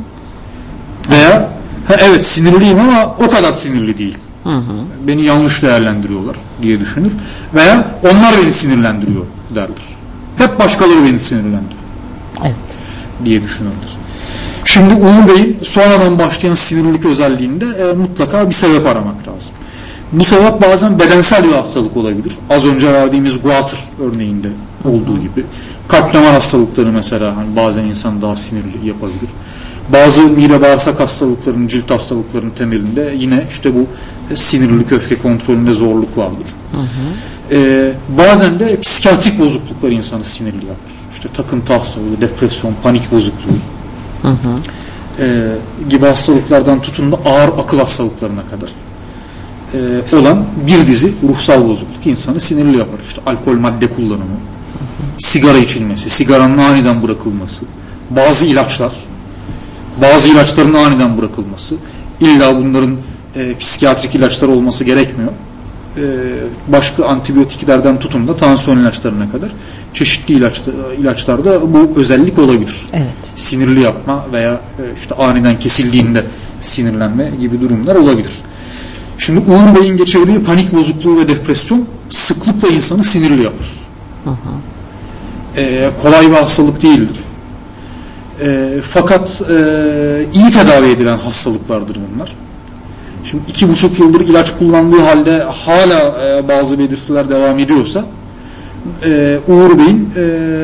[1.09, 1.49] Veya
[1.87, 4.17] ha, evet sinirliyim ama o kadar sinirli değil.
[4.43, 4.73] Hı hı.
[5.07, 7.11] Beni yanlış değerlendiriyorlar diye düşünür.
[7.53, 9.94] Veya onlar beni sinirlendiriyor derler.
[10.37, 11.81] Hep başkaları beni sinirlendiriyor
[12.43, 12.55] Evet.
[13.25, 13.95] diye düşünürler.
[14.65, 19.55] Şimdi Uğur Bey'in sonradan başlayan sinirlilik özelliğinde e, mutlaka bir sebep aramak lazım.
[20.11, 22.37] Bu sebep bazen bedensel bir hastalık olabilir.
[22.49, 24.47] Az önce verdiğimiz guatr örneğinde
[24.85, 25.45] olduğu gibi.
[25.87, 29.29] Kalp damar hastalıkları mesela hani bazen insan daha sinirli yapabilir.
[29.93, 33.87] Bazı mide bağırsak hastalıklarının, cilt hastalıklarının temelinde yine işte bu
[34.33, 36.47] e, sinirlilik, öfke kontrolünde zorluk vardır.
[36.71, 36.85] Hı hı.
[37.51, 40.91] Ee, bazen de psikiyatrik bozukluklar insanı sinirli yapar.
[41.13, 43.57] İşte takıntı hastalığı, depresyon, panik bozukluğu
[44.21, 44.59] Hı hı.
[45.23, 45.55] e,
[45.89, 48.69] gibi hastalıklardan tutun da ağır akıl hastalıklarına kadar
[49.73, 52.99] e, olan bir dizi ruhsal bozukluk insanı sinirli yapar.
[53.07, 54.37] İşte alkol madde kullanımı,
[55.17, 57.61] sigara içilmesi, sigaranın aniden bırakılması,
[58.09, 58.91] bazı ilaçlar,
[60.01, 61.75] bazı ilaçların aniden bırakılması,
[62.21, 62.97] illa bunların
[63.35, 65.31] e, psikiyatrik ilaçlar olması gerekmiyor.
[65.97, 66.01] E,
[66.67, 69.51] başka antibiyotiklerden tutun da tansiyon ilaçlarına kadar
[69.93, 73.33] çeşitli ilaçta, ilaçlarda bu özellik olabilir Evet.
[73.35, 76.23] sinirli yapma veya e, işte aniden kesildiğinde
[76.61, 78.31] sinirlenme gibi durumlar olabilir.
[79.17, 83.67] Şimdi Uğur Bey'in geçirdiği panik bozukluğu ve depresyon sıklıkla insanı sinirli yapar.
[84.25, 84.31] Hı.
[85.57, 87.19] Ee, kolay bir hastalık değildir.
[88.41, 89.55] Ee, fakat e,
[90.33, 92.35] iyi tedavi edilen hastalıklardır bunlar.
[93.31, 98.05] Şimdi iki buçuk yıldır ilaç kullandığı halde hala e, bazı belirtiler devam ediyorsa
[99.03, 100.21] e, Uğur Bey'in e,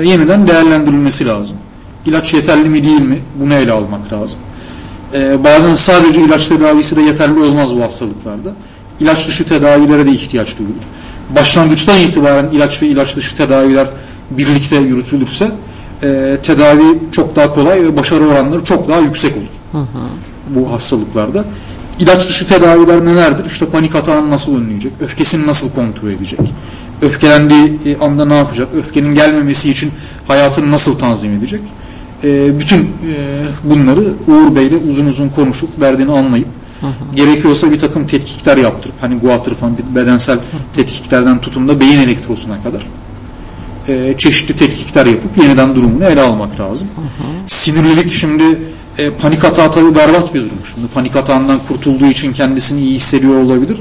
[0.09, 1.57] yeniden değerlendirilmesi lazım.
[2.05, 3.19] İlaç yeterli mi değil mi?
[3.39, 4.39] Bunu ele almak lazım.
[5.13, 8.49] E, bazen sadece ilaç tedavisi de yeterli olmaz bu hastalıklarda.
[8.99, 10.83] İlaç dışı tedavilere de ihtiyaç duyulur.
[11.35, 13.87] Başlangıçtan itibaren ilaç ve ilaç dışı tedaviler
[14.31, 15.51] birlikte yürütülürse
[16.03, 20.01] e, tedavi çok daha kolay ve başarı oranları çok daha yüksek olur Hı hı.
[20.49, 21.45] bu hastalıklarda.
[21.99, 23.45] İlaç dışı tedaviler nelerdir?
[23.45, 24.93] İşte panik atağını nasıl önleyecek?
[24.99, 26.39] Öfkesini nasıl kontrol edecek?
[27.01, 28.67] Öfkelendiği e, anda ne yapacak?
[28.75, 29.91] Öfkenin gelmemesi için
[30.27, 31.61] hayatını nasıl tanzim edecek?
[32.23, 32.87] E, bütün e,
[33.63, 36.47] bunları Uğur Bey'le uzun uzun konuşup derdini anlayıp
[36.81, 37.15] Hı hı.
[37.15, 40.39] gerekiyorsa bir takım tetkikler yaptırıp hani guatr falan bedensel
[40.75, 42.87] tetkiklerden tutun da beyin elektrosuna kadar
[43.87, 46.87] e, çeşitli tetkikler yapıp yeniden durumunu ele almak lazım.
[46.95, 47.27] Hı hı.
[47.47, 48.43] Sinirlilik şimdi
[48.97, 50.57] e, panik atağı tabii berbat bir durum.
[50.73, 53.77] Şimdi panik atağından kurtulduğu için kendisini iyi hissediyor olabilir.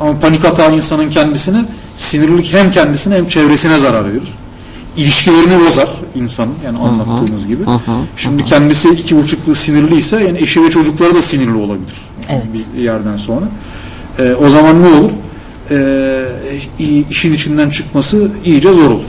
[0.00, 1.64] Ama panik atağı insanın kendisine
[1.96, 4.28] sinirlilik hem kendisine hem çevresine zarar verir.
[4.96, 6.82] İlişkilerini bozar insanın yani hı.
[6.82, 7.62] anlattığımız gibi.
[8.16, 11.94] Şimdi kendisi iki buçuklu sinirliyse yani eşi ve çocukları da sinirli olabilir.
[12.28, 12.44] Evet.
[12.76, 13.46] Bir yerden sonra.
[14.18, 15.10] E, o zaman ne olur?
[15.70, 19.04] E, işin içinden çıkması iyice zor olur.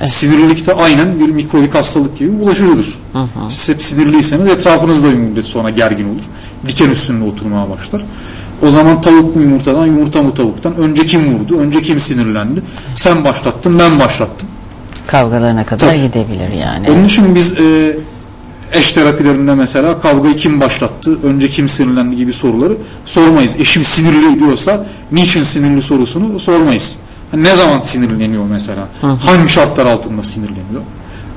[0.00, 0.10] Evet.
[0.10, 2.98] Sinirlilik de aynen bir mikrobik hastalık gibi bulaşıcıdır.
[3.12, 3.50] Hı hı.
[3.50, 6.22] Siz hep sinirliyseniz etrafınızda bir müddet sonra gergin olur.
[6.66, 8.02] Diken üstünde oturmaya başlar.
[8.62, 10.76] O zaman tavuk mu yumurtadan, yumurta mı tavuktan?
[10.76, 12.62] Önce kim vurdu, önce kim sinirlendi?
[12.94, 14.48] Sen başlattın, ben başlattım.
[15.06, 16.02] Kavgalarına kadar Tabii.
[16.02, 16.90] gidebilir yani.
[16.90, 17.96] Onun için biz e,
[18.72, 23.56] eş terapilerinde mesela kavgayı kim başlattı, önce kim sinirlendi gibi soruları sormayız.
[23.58, 26.98] Eşim sinirli diyorsa niçin sinirli sorusunu sormayız.
[27.34, 28.88] Ne zaman sinirleniyor mesela?
[29.00, 29.06] Hı.
[29.06, 30.82] Hangi şartlar altında sinirleniyor?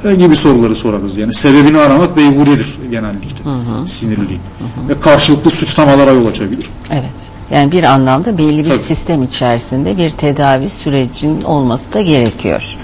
[0.05, 1.17] E, gibi soruları sorarız.
[1.17, 3.87] Yani sebebini aramak beyhudedir genellikle Hı hı.
[3.87, 4.41] sinirliliğin.
[4.89, 6.65] Ve karşılıklı suçlamalara yol açabilir.
[6.91, 7.29] Evet.
[7.51, 8.77] Yani bir anlamda belli bir Tabii.
[8.77, 12.75] sistem içerisinde bir tedavi sürecinin olması da gerekiyor.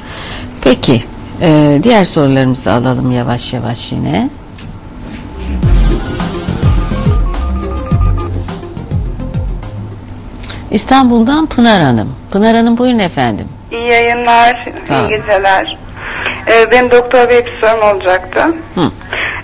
[0.62, 1.04] Peki,
[1.42, 4.30] e, diğer sorularımızı alalım yavaş yavaş yine.
[10.76, 12.16] İstanbul'dan Pınar Hanım.
[12.32, 13.48] Pınar Hanım buyurun efendim.
[13.72, 15.78] İyi yayınlar, Sağ iyi geceler.
[16.48, 18.42] Ee, benim doktor bey bir sorum olacaktı.
[18.76, 18.92] Hı.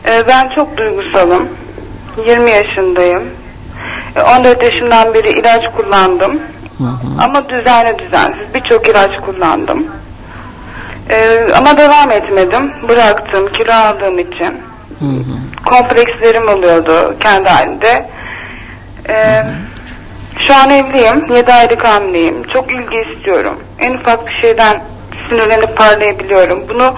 [0.08, 1.50] Ee, ben çok duygusalım.
[2.28, 3.24] 20 yaşındayım.
[4.16, 6.40] Ee, 14 yaşından beri ilaç kullandım.
[6.78, 7.24] Hı hı.
[7.26, 9.88] Ama düzenli düzensiz birçok ilaç kullandım.
[11.10, 12.72] Ee, ama devam etmedim.
[12.90, 14.58] Bıraktım kilo aldığım için.
[15.00, 15.66] Hı hı.
[15.66, 18.10] Komplekslerim oluyordu kendi halinde.
[19.10, 19.44] Ee,
[20.48, 21.36] şu an evliyim.
[21.36, 22.44] 7 aylık hamileyim.
[22.44, 23.54] Çok ilgi istiyorum.
[23.80, 24.82] En ufak bir şeyden
[25.30, 26.70] sinirlenip parlayabiliyorum.
[26.70, 26.94] Bunu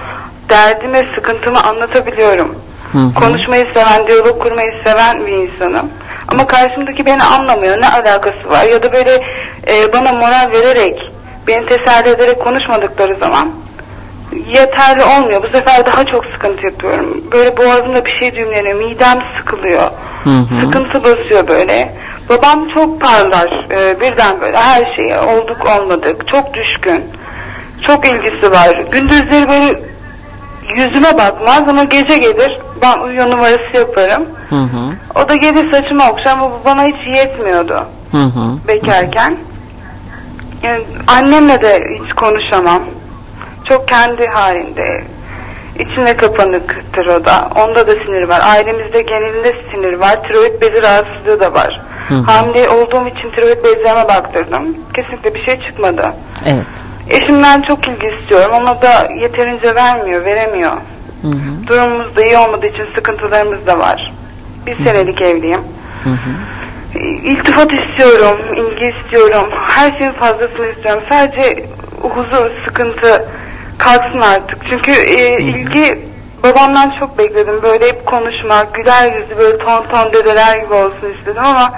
[0.49, 2.55] derdimi, sıkıntımı anlatabiliyorum.
[2.91, 3.13] Hı hı.
[3.13, 5.89] Konuşmayı seven, diyalog kurmayı seven bir insanım.
[6.27, 7.81] Ama karşımdaki beni anlamıyor.
[7.81, 8.63] Ne alakası var?
[8.63, 9.21] Ya da böyle
[9.67, 11.11] e, bana moral vererek,
[11.47, 13.51] beni teselli ederek konuşmadıkları zaman
[14.47, 15.43] yeterli olmuyor.
[15.43, 17.23] Bu sefer daha çok sıkıntı yapıyorum.
[17.31, 18.75] Böyle boğazımda bir şey düğümleniyor.
[18.75, 19.91] Midem sıkılıyor.
[20.23, 20.61] Hı hı.
[20.61, 21.93] Sıkıntı basıyor böyle.
[22.29, 23.65] Babam çok parlar.
[23.71, 26.27] Ee, birden böyle her şeye olduk olmadık.
[26.27, 27.03] Çok düşkün.
[27.87, 28.77] Çok ilgisi var.
[28.91, 29.79] Gündüzleri böyle
[30.75, 32.59] yüzüme bakmaz ama gece gelir.
[32.81, 34.25] Ben uyuyor numarası yaparım.
[34.49, 34.93] Hı hı.
[35.15, 38.67] O da gelir saçımı okşar ama bu bana hiç yetmiyordu Hı hı.
[38.67, 39.37] bekarken.
[40.63, 42.83] Yani annemle de hiç konuşamam.
[43.65, 45.03] Çok kendi halinde.
[45.79, 47.49] İçine kapanıktır o da.
[47.55, 48.41] Onda da sinir var.
[48.43, 50.23] Ailemizde genelinde sinir var.
[50.23, 51.81] Tiroid bezi rahatsızlığı da var.
[52.07, 52.21] Hı hı.
[52.21, 54.77] Hamile olduğum için tiroid bezlerime baktırdım.
[54.93, 56.13] Kesinlikle bir şey çıkmadı.
[56.45, 56.63] Evet.
[57.09, 60.71] Eşimden çok ilgi istiyorum ama da yeterince vermiyor, veremiyor.
[61.21, 61.67] Hı hı.
[61.67, 64.13] Durumumuz da iyi olmadığı için sıkıntılarımız da var.
[64.65, 65.61] Bir senelik evliyim.
[66.03, 66.99] Hı hı.
[66.99, 69.49] İltifat istiyorum, ilgi istiyorum.
[69.67, 71.03] Her şeyin fazlasını istiyorum.
[71.09, 71.65] Sadece
[72.01, 73.25] huzur, sıkıntı
[73.77, 74.57] kalksın artık.
[74.69, 75.99] Çünkü e, ilgi
[76.43, 77.61] babamdan çok bekledim.
[77.63, 81.73] Böyle hep konuşmak, güler yüzlü böyle ton ton dedeler gibi olsun istedim ama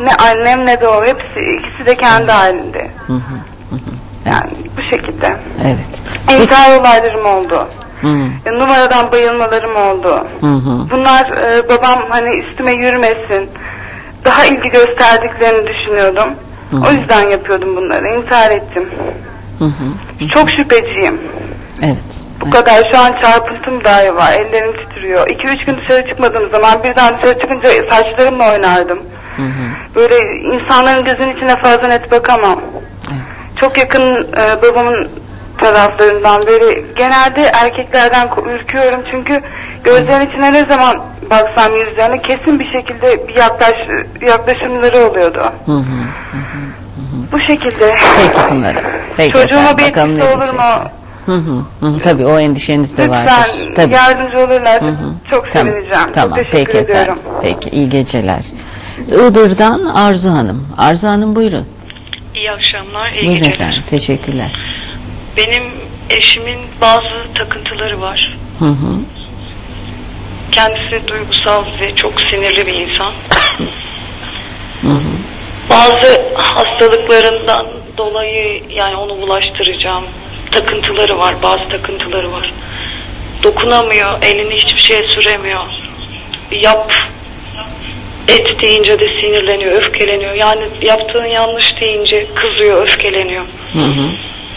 [0.00, 1.04] ne annem ne de o.
[1.04, 2.90] Hepsi ikisi de kendi halinde.
[3.06, 3.36] Hı hı.
[3.70, 3.90] Hı hı.
[4.26, 5.36] Yani bu şekilde.
[5.64, 6.02] Evet.
[6.40, 7.68] İntihar olaylarım oldu.
[8.00, 8.28] Hı hı.
[8.46, 10.26] E, numaradan bayılmalarım oldu.
[10.40, 10.90] Hı hı.
[10.90, 13.50] Bunlar e, babam hani üstüme yürümesin.
[14.24, 16.28] Daha ilgi gösterdiklerini düşünüyordum.
[16.70, 16.76] Hı.
[16.88, 18.08] O yüzden yapıyordum bunları.
[18.08, 18.88] İntihar ettim.
[19.58, 20.28] Hı hı.
[20.34, 21.20] Çok şüpheciyim.
[21.82, 22.22] Evet.
[22.46, 24.32] Bu kadar şu an çarpıntım dahi var.
[24.32, 25.26] Ellerim titriyor.
[25.26, 28.98] 2-3 gün dışarı çıkmadığım zaman birden dışarı çıkınca saçlarımla oynardım.
[29.36, 29.94] Hı hı.
[29.94, 30.20] Böyle
[30.54, 32.60] insanların gözünün içine fazla net bakamam.
[33.56, 35.08] Çok yakın e, babamın
[35.58, 39.40] taraflarından böyle genelde erkeklerden ürküyorum çünkü
[39.84, 41.00] gözlerinin içine ne zaman
[41.30, 43.76] baksam yüzlerine kesin bir şekilde bir yaklaş
[44.20, 45.52] yaklaşımları oluyordu.
[45.66, 46.02] Hı hı.
[46.32, 46.72] Hı hı.
[47.32, 47.94] Bu şekilde.
[48.16, 48.82] Peki Pınar'ım.
[49.16, 50.90] Peki Çocuğuma efendim, bir etkisi olur mu?
[51.26, 51.62] Hı hı.
[51.86, 51.98] hı.
[52.02, 53.32] Tabii o endişeniz de vardır.
[53.60, 53.94] Lütfen Tabii.
[53.94, 55.14] yardımcı olurlarsa Hı hı.
[55.30, 56.12] çok Tamam, sevineceğim.
[56.14, 56.38] Tamam.
[56.38, 57.18] Çok teşekkür Peki ediyorum.
[57.18, 57.22] efendim.
[57.42, 58.44] Peki iyi geceler.
[59.08, 60.68] Iğdır'dan Arzu Hanım.
[60.78, 61.66] Arzu Hanım buyurun.
[62.34, 63.54] İyi akşamlar, iyi buyurun geceler.
[63.54, 63.82] efendim.
[63.90, 64.52] Teşekkürler.
[65.36, 65.62] Benim
[66.10, 68.38] eşimin bazı takıntıları var.
[68.58, 68.98] Hı hı.
[70.52, 73.12] Kendisi duygusal ve çok sinirli bir insan.
[74.82, 74.98] Hı hı.
[75.70, 77.66] Bazı hastalıklarından
[77.98, 80.04] dolayı yani onu bulaştıracağım
[80.52, 82.52] takıntıları var, bazı takıntıları var.
[83.42, 85.64] Dokunamıyor, elini hiçbir şeye süremiyor.
[86.50, 86.92] Yap
[88.28, 90.34] et deyince de sinirleniyor, öfkeleniyor.
[90.34, 93.44] Yani yaptığın yanlış deyince kızıyor, öfkeleniyor.
[93.72, 94.08] Hı hı.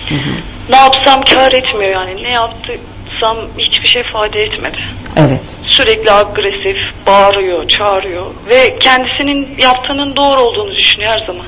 [0.10, 0.30] Hı hı.
[0.70, 2.24] Ne yapsam kar etmiyor yani.
[2.24, 4.78] Ne yaptıysam hiçbir şey fayda etmedi.
[5.18, 5.60] Evet.
[5.70, 6.78] Sürekli agresif,
[7.08, 11.46] bağırıyor, çağırıyor ve kendisinin yaptığının doğru olduğunu düşünüyor her zaman.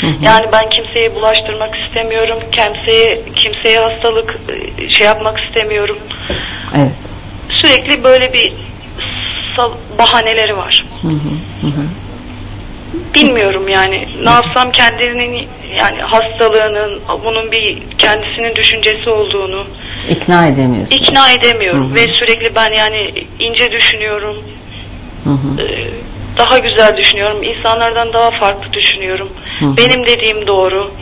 [0.00, 0.12] Hı hı.
[0.22, 4.38] Yani ben kimseye bulaştırmak istemiyorum, kimseye kimseye hastalık
[4.78, 5.98] e, şey yapmak istemiyorum.
[6.76, 7.16] Evet.
[7.48, 8.52] Sürekli böyle bir
[9.98, 10.84] bahaneleri var.
[11.02, 11.82] Hı hı.
[13.14, 15.48] Bilmiyorum yani ne yapsam kendinin
[15.78, 19.66] yani hastalığının bunun bir kendisinin düşüncesi olduğunu
[20.10, 20.96] İkna edemiyorsun.
[20.96, 21.94] ikna edemiyorum Hı hı.
[21.94, 24.36] ve sürekli ben yani ince düşünüyorum.
[25.24, 25.62] Hı hı.
[25.62, 25.86] Ee,
[26.38, 27.42] daha güzel düşünüyorum.
[27.42, 29.28] insanlardan daha farklı düşünüyorum.
[29.60, 29.76] Hı hı.
[29.76, 30.92] Benim dediğim doğru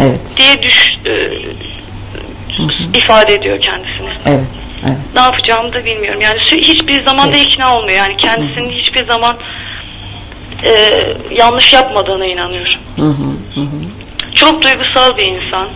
[0.00, 0.20] Evet.
[0.36, 1.10] diye düş e,
[2.56, 2.68] Hı hı.
[2.94, 4.10] ifade ediyor kendisini.
[4.26, 4.68] Evet.
[4.86, 4.96] Evet.
[5.14, 6.20] Ne yapacağımı da bilmiyorum.
[6.20, 7.46] Yani hiçbir zaman da Evet.
[7.46, 7.96] ikna olmuyor.
[7.98, 9.36] Yani kendisinin hiçbir zaman
[10.64, 10.72] e,
[11.30, 12.80] yanlış yapmadığına inanıyorum.
[12.96, 13.30] Hı hı.
[13.54, 13.76] Hı hı.
[14.34, 15.68] Çok duygusal bir insan.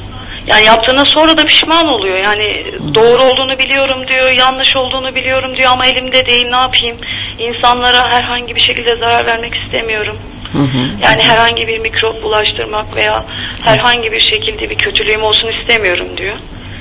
[0.47, 2.19] Yani yaptığına sonra da pişman oluyor.
[2.25, 6.97] Yani doğru olduğunu biliyorum diyor, yanlış olduğunu biliyorum diyor ama elimde değil ne yapayım?
[7.39, 10.17] İnsanlara herhangi bir şekilde zarar vermek istemiyorum.
[10.53, 10.79] Hı hı.
[11.03, 13.25] Yani herhangi bir mikrop bulaştırmak veya
[13.63, 16.37] herhangi bir şekilde bir kötülüğüm olsun istemiyorum diyor.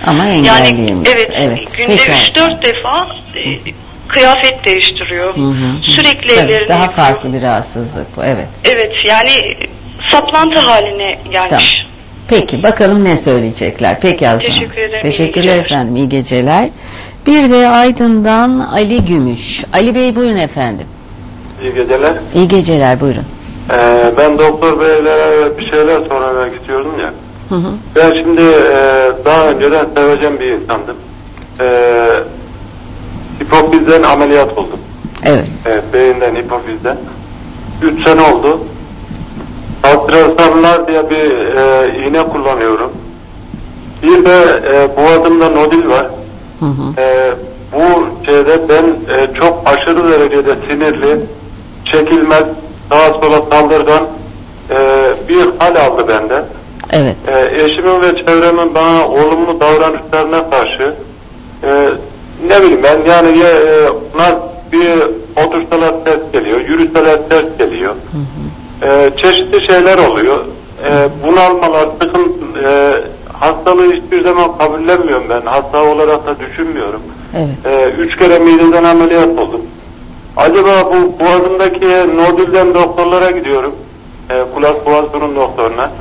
[0.08, 0.38] Ama Yani
[0.68, 1.06] engelleyemiyor.
[1.34, 3.60] evet, günde Peki 3-4 defa e,
[4.08, 5.36] kıyafet değiştiriyor.
[5.36, 5.82] Hı hı.
[5.82, 7.08] Sürekli Tabii, ellerini daha yıkıyor.
[7.08, 8.24] farklı bir rahatsızlık bu.
[8.24, 8.48] Evet.
[8.66, 9.58] Evet yani
[10.12, 11.50] saplantı haline gelmiş.
[11.50, 11.92] Tamam.
[12.28, 14.00] Peki bakalım ne söyleyecekler.
[14.02, 14.56] Peki Azman.
[14.56, 15.96] Teşekkür ederim, Teşekkürler efendim.
[15.96, 16.70] İyi geceler.
[17.28, 19.64] Bir de Aydın'dan Ali Gümüş.
[19.74, 20.88] Ali Bey buyurun efendim.
[21.62, 22.14] İyi geceler.
[22.36, 23.26] İyi geceler buyurun.
[23.72, 27.14] Ee, ben doktor beylere bir şeyler sormak istiyordum ya.
[27.50, 27.72] Hı hı.
[27.96, 30.96] Ben şimdi e, daha önceden sevecen bir insandım.
[31.60, 32.10] Ee,
[33.40, 34.80] hipofizden ameliyat oldum.
[35.24, 35.48] Evet.
[35.66, 36.98] Evet, beyinden hipofizden.
[37.82, 38.60] 3 sene oldu.
[39.84, 42.92] Altrasanlar diye bir e, iğne kullanıyorum.
[44.04, 46.08] Bir de e, boğazımda nodül var.
[46.60, 47.02] Hı hı.
[47.02, 47.34] E,
[47.74, 51.20] bu şeyde ben e, çok aşırı derecede sinirli,
[51.86, 52.44] çekilmez,
[52.90, 54.04] sağa sola saldırgan
[54.70, 54.78] e,
[55.30, 56.44] bir hal aldı bende.
[56.92, 57.16] Evet.
[57.28, 60.94] E, eşimin ve çevremin bana olumlu davranışlarına karşı
[61.64, 61.90] e,
[62.48, 64.36] ne bileyim ben yani ya, e, bunlar
[64.72, 67.96] bir otursalar ters geliyor, yürüseler ters geliyor.
[68.82, 70.46] E, çeşitli şeyler oluyor.
[70.86, 72.94] E, bunalmalar, sıkıntı, e,
[73.34, 75.42] hastalığı hiçbir zaman kabullenmiyorum ben.
[75.46, 77.02] Hasta olarak da düşünmüyorum.
[77.36, 77.66] Evet.
[77.66, 79.62] E, üç kere mideden ameliyat oldum.
[80.38, 83.76] Acaba bu boğazımdaki nodülden doktorlara gidiyorum.
[84.30, 85.92] E, kulak boğaz burun doktoruna.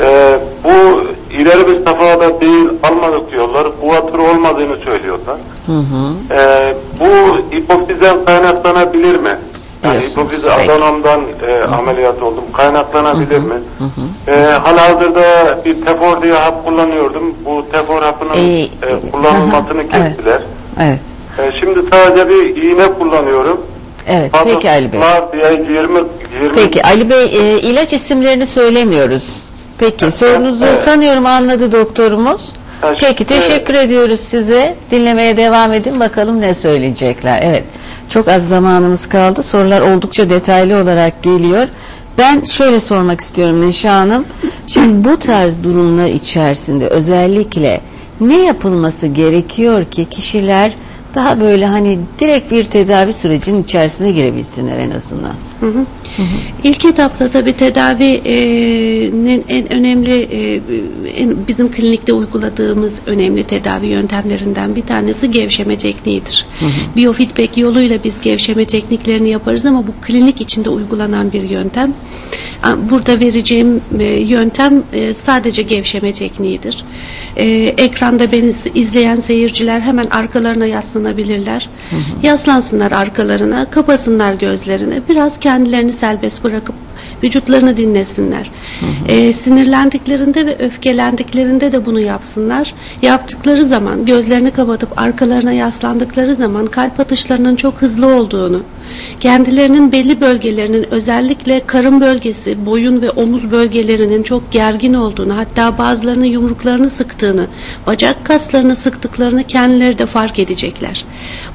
[0.00, 1.00] E, bu
[1.30, 3.66] ileri bir safhada değil almadık diyorlar.
[3.80, 5.36] Kuvatır olmadığını söylüyorlar.
[5.66, 6.34] Hı hı.
[6.34, 9.38] E, bu hipofizden kaynaklanabilir mi?
[9.84, 12.44] Yani hipofiz adenomdan e, ameliyat oldum.
[12.52, 13.54] Kaynaklanabilir mi?
[13.78, 14.30] Hı hı.
[14.32, 17.34] E, halihazırda bir tefor diye hap kullanıyordum.
[17.44, 20.06] Bu tefor hapının Ee, e, kullanılmasını hı hı, evet.
[20.08, 20.40] kestiler.
[20.80, 21.00] Evet.
[21.38, 23.60] E, şimdi sadece bir iğne kullanıyorum.
[24.06, 24.30] Evet.
[24.44, 25.00] Peki Ali Bey.
[25.32, 25.98] Diye 20
[26.42, 29.42] 20 Peki Ali Bey e, ilaç isimlerini söylemiyoruz.
[29.78, 30.78] Peki sorunuzu evet.
[30.78, 32.52] sanıyorum anladı doktorumuz.
[32.80, 34.74] Ha, Peki teşekkür ediyoruz size.
[34.90, 37.40] Dinlemeye devam edin bakalım ne söyleyecekler.
[37.42, 37.64] Evet.
[38.08, 39.42] Çok az zamanımız kaldı.
[39.42, 41.68] Sorular oldukça detaylı olarak geliyor.
[42.18, 44.24] Ben şöyle sormak istiyorum Neşe Hanım.
[44.66, 47.80] Şimdi bu tarz durumlar içerisinde özellikle
[48.20, 50.72] ne yapılması gerekiyor ki kişiler
[51.14, 55.34] daha böyle hani direkt bir tedavi sürecinin içerisine girebilsinler en azından.
[55.60, 55.86] Hı hı.
[56.64, 60.60] İlk etapta tabii tedavinin en önemli e,
[61.20, 66.46] en- bizim klinikte uyguladığımız önemli tedavi yöntemlerinden bir tanesi gevşeme tekniğidir.
[66.96, 71.92] Biofeedback yoluyla biz gevşeme tekniklerini yaparız ama bu klinik içinde uygulanan bir yöntem.
[72.90, 76.84] Burada vereceğim e, yöntem e, sadece gevşeme tekniğidir.
[77.36, 77.44] E,
[77.78, 81.68] Ekranda beni iz- izleyen seyirciler hemen arkalarına yaslanabilirler.
[82.22, 85.00] Yaslansınlar arkalarına, kapasınlar gözlerini.
[85.08, 86.74] Biraz kendilerini serbest bırakıp
[87.22, 88.50] vücutlarını dinlesinler.
[89.08, 92.74] E, sinirlendiklerinde ve öfkelendiklerinde de bunu yapsınlar.
[93.02, 98.62] Yaptıkları zaman gözlerini kapatıp arkalarına yaslandıkları zaman kalp atışlarının çok hızlı olduğunu,
[99.20, 106.24] kendilerinin belli bölgelerinin özellikle karın bölgesi, boyun ve omuz bölgelerinin çok gergin olduğunu, hatta bazılarının
[106.24, 107.46] yumruklarını sıktığını,
[107.86, 111.04] bacak kaslarını sıktıklarını kendileri de fark edecekler.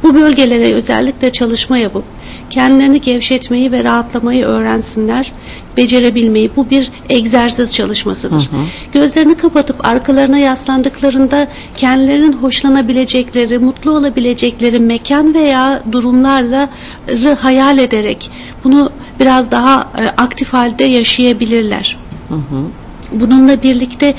[0.04, 2.04] Bu bölgelere özellikle çalışma yapıp
[2.50, 5.32] kendilerini gevşetmeyi ve rahatlamayı öğrensinler,
[5.78, 6.52] becerebilmeyi.
[6.56, 8.50] Bu bir egzersiz çalışmasıdır.
[8.94, 16.70] Gözlerini kapatıp arkalarına yaslandıklarında kendilerinin hoşlanabilecekleri, mutlu olabilecekleri mekan veya durumlarla
[17.40, 18.32] hayal ederek
[18.64, 21.98] bunu biraz daha e, aktif halde yaşayabilirler.
[23.12, 24.16] Bununla birlikte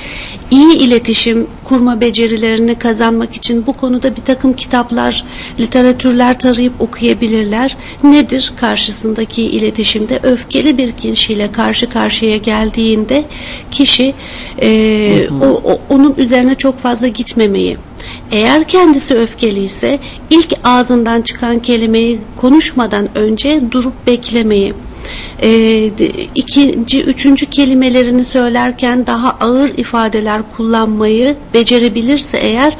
[0.51, 5.24] iyi iletişim kurma becerilerini kazanmak için bu konuda bir takım kitaplar,
[5.61, 7.76] literatürler tarayıp okuyabilirler.
[8.03, 10.20] Nedir karşısındaki iletişimde?
[10.22, 13.24] Öfkeli bir kişiyle karşı karşıya geldiğinde
[13.70, 14.14] kişi
[14.62, 17.76] e, o, o- onun üzerine çok fazla gitmemeyi,
[18.30, 19.98] eğer kendisi öfkeliyse
[20.30, 24.72] ilk ağzından çıkan kelimeyi konuşmadan önce durup beklemeyi,
[25.43, 25.84] e,
[26.34, 32.76] ikinci, üçüncü kelimelerini söylerken daha ağır ifadeler kullanmayı becerebilirse eğer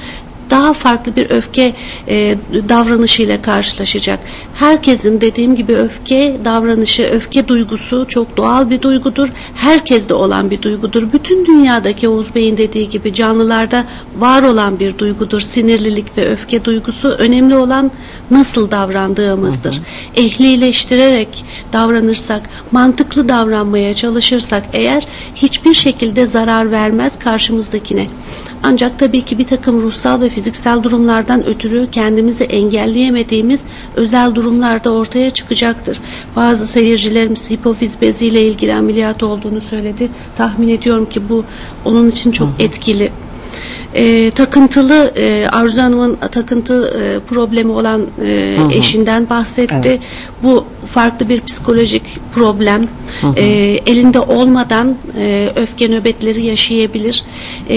[0.51, 1.73] daha farklı bir öfke
[2.09, 2.35] e,
[2.69, 4.21] davranışıyla karşılaşacak.
[4.55, 9.29] Herkesin dediğim gibi öfke davranışı, öfke duygusu çok doğal bir duygudur.
[9.55, 11.13] Herkeste olan bir duygudur.
[11.13, 13.85] Bütün dünyadaki Oğuz Bey'in dediği gibi canlılarda
[14.19, 15.41] var olan bir duygudur.
[15.41, 17.91] Sinirlilik ve öfke duygusu önemli olan
[18.31, 19.81] nasıl davrandığımızdır.
[20.17, 28.07] Ehlileştirerek davranırsak, mantıklı davranmaya çalışırsak eğer hiçbir şekilde zarar vermez karşımızdakine.
[28.63, 30.40] Ancak tabii ki bir takım ruhsal ve fiziksel
[30.83, 33.65] durumlardan ötürü kendimizi engelleyemediğimiz
[33.97, 36.01] özel durumlarda ortaya çıkacaktır.
[36.37, 40.09] Bazı seyircilerimiz hipofiz beziyle ilgili ameliyat olduğunu söyledi.
[40.37, 41.45] Tahmin ediyorum ki bu
[41.85, 43.11] onun için çok etkili
[43.95, 48.73] e, takıntılı e, Arzu Hanım'ın takıntı e, problemi olan e, Hı hı.
[48.73, 49.75] eşinden bahsetti.
[49.85, 50.01] Evet.
[50.43, 52.87] Bu farklı bir psikolojik problem.
[53.21, 53.33] Hı hı.
[53.37, 53.45] E,
[53.87, 57.25] elinde olmadan e, öfke nöbetleri yaşayabilir.
[57.69, 57.77] E,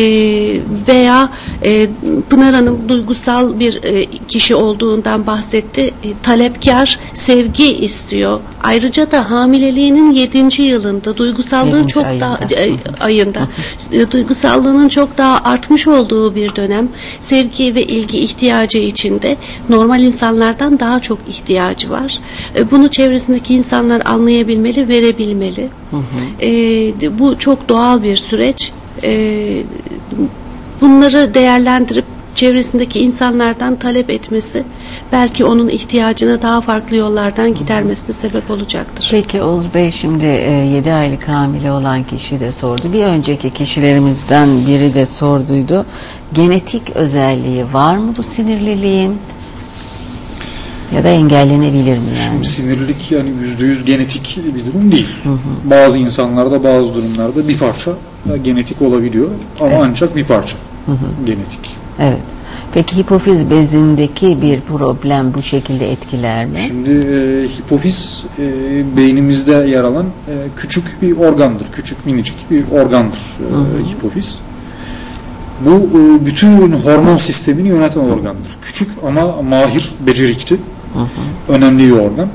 [0.88, 1.30] veya
[1.66, 1.88] e,
[2.30, 5.82] Pınar Hanım duygusal bir e, kişi olduğundan bahsetti.
[5.82, 8.39] E, talepkar, sevgi istiyor.
[8.64, 10.61] Ayrıca da hamileliğinin 7.
[10.61, 12.26] yılında duygusallığı Yedinci çok ayında.
[12.26, 13.47] daha e, ayında
[13.91, 16.89] e, duygusallığının çok daha artmış olduğu bir dönem
[17.22, 19.38] sevgi ve ilgi ihtiyacı içinde
[19.70, 22.20] normal insanlardan daha çok ihtiyacı var.
[22.56, 25.70] E, Bunu çevresindeki insanlar anlayabilmeli, verebilmeli.
[25.91, 26.45] Hı hı.
[26.45, 28.72] E, bu çok doğal bir süreç.
[29.04, 29.64] E,
[30.82, 34.64] bunları değerlendirip çevresindeki insanlardan talep etmesi
[35.14, 39.07] belki onun ihtiyacını daha farklı yollardan gidermesine sebep olacaktır.
[39.11, 42.93] Peki Oğuz Bey şimdi 7 aylık hamile olan kişi de sordu.
[42.93, 45.86] Bir önceki kişilerimizden biri de sorduydu.
[46.34, 49.18] Genetik özelliği var mı bu sinirliliğin?
[50.95, 52.30] Ya da engellenebilir mi yani?
[52.30, 55.07] Şimdi sinirlilik yani yüzde yüz genetik bir durum değil.
[55.24, 55.70] Hı hı.
[55.70, 57.91] Bazı insanlarda bazı durumlarda bir parça
[58.34, 59.28] e, genetik olabiliyor
[59.59, 59.80] ama Evet.
[59.84, 60.55] ancak bir parça
[60.86, 61.26] Hı hı.
[61.26, 61.78] genetik.
[61.99, 62.43] Evet.
[62.74, 66.59] Peki hipofiz bezindeki bir problem bu şekilde etkiler mi?
[66.67, 71.65] Şimdi e, hipofiz e, beynimizde yer alan e, küçük bir organdır.
[71.71, 73.86] Küçük minicik bir organdır e, Hı hı.
[73.91, 74.39] hipofiz.
[75.65, 78.57] Bu e, bütün hormon sistemini yöneten organdır.
[78.61, 80.55] Küçük ama mahir, becerikli,
[80.93, 81.53] Hı hı.
[81.53, 82.28] önemli bir organ.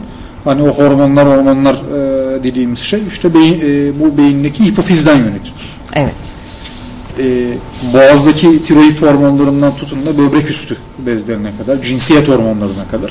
[0.44, 5.54] Hani o hormonlar hormonlar e, dediğimiz şey işte beyin, e, bu beyindeki hipofizden yönetilir.
[5.94, 6.14] Evet.
[7.18, 7.48] E,
[7.94, 13.10] boğazdaki tiroid hormonlarından tutun da böbrek üstü bezlerine kadar, cinsiyet hormonlarına kadar.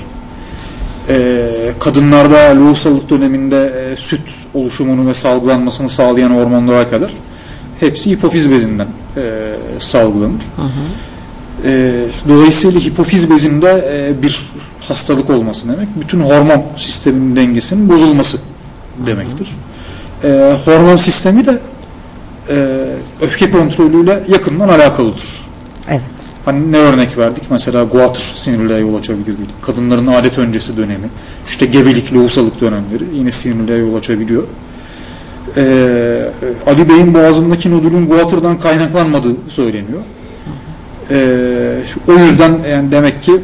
[1.09, 1.47] E,
[1.79, 4.21] kadınlarda lohusalık döneminde e, süt
[4.53, 7.11] oluşumunu ve salgılanmasını sağlayan hormonlara kadar
[7.79, 8.87] hepsi hipofiz bezinden
[9.17, 10.41] e, salgılanır.
[10.55, 11.67] Hı hı.
[11.67, 14.39] E, dolayısıyla hipofiz bezinde e, bir
[14.81, 18.37] hastalık olması demek, bütün hormon sisteminin dengesinin bozulması
[19.05, 19.47] demektir.
[20.23, 21.59] E, hormon sistemi de
[22.49, 22.85] e,
[23.21, 25.47] öfke kontrolüyle yakından alakalıdır.
[25.89, 26.01] Evet.
[26.45, 27.43] Hani ne örnek verdik?
[27.49, 29.61] Mesela guatr sinirliğe yol açabilir dedik.
[29.61, 31.09] Kadınların adet öncesi dönemi,
[31.47, 34.43] işte gebelik, lohusalık dönemleri yine sinirliğe yol açabiliyor.
[35.57, 36.29] Ee,
[36.67, 39.99] Ali Bey'in boğazındaki nodülün guatrdan kaynaklanmadığı söyleniyor.
[41.11, 43.39] Ee, o yüzden yani demek ki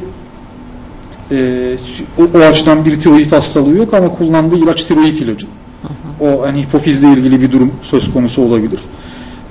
[1.31, 1.77] e,
[2.17, 5.47] o, o açıdan bir tiroid hastalığı yok ama kullandığı ilaç tiroid ilacı.
[6.19, 8.79] O hani hipofizle ilgili bir durum söz konusu olabilir.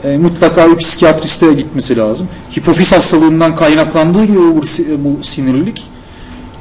[0.04, 2.28] E, mutlaka bir psikiyatriste gitmesi lazım.
[2.58, 4.62] Hipofiz hastalığından kaynaklandığı gibi bu,
[4.98, 5.84] bu sinirlilik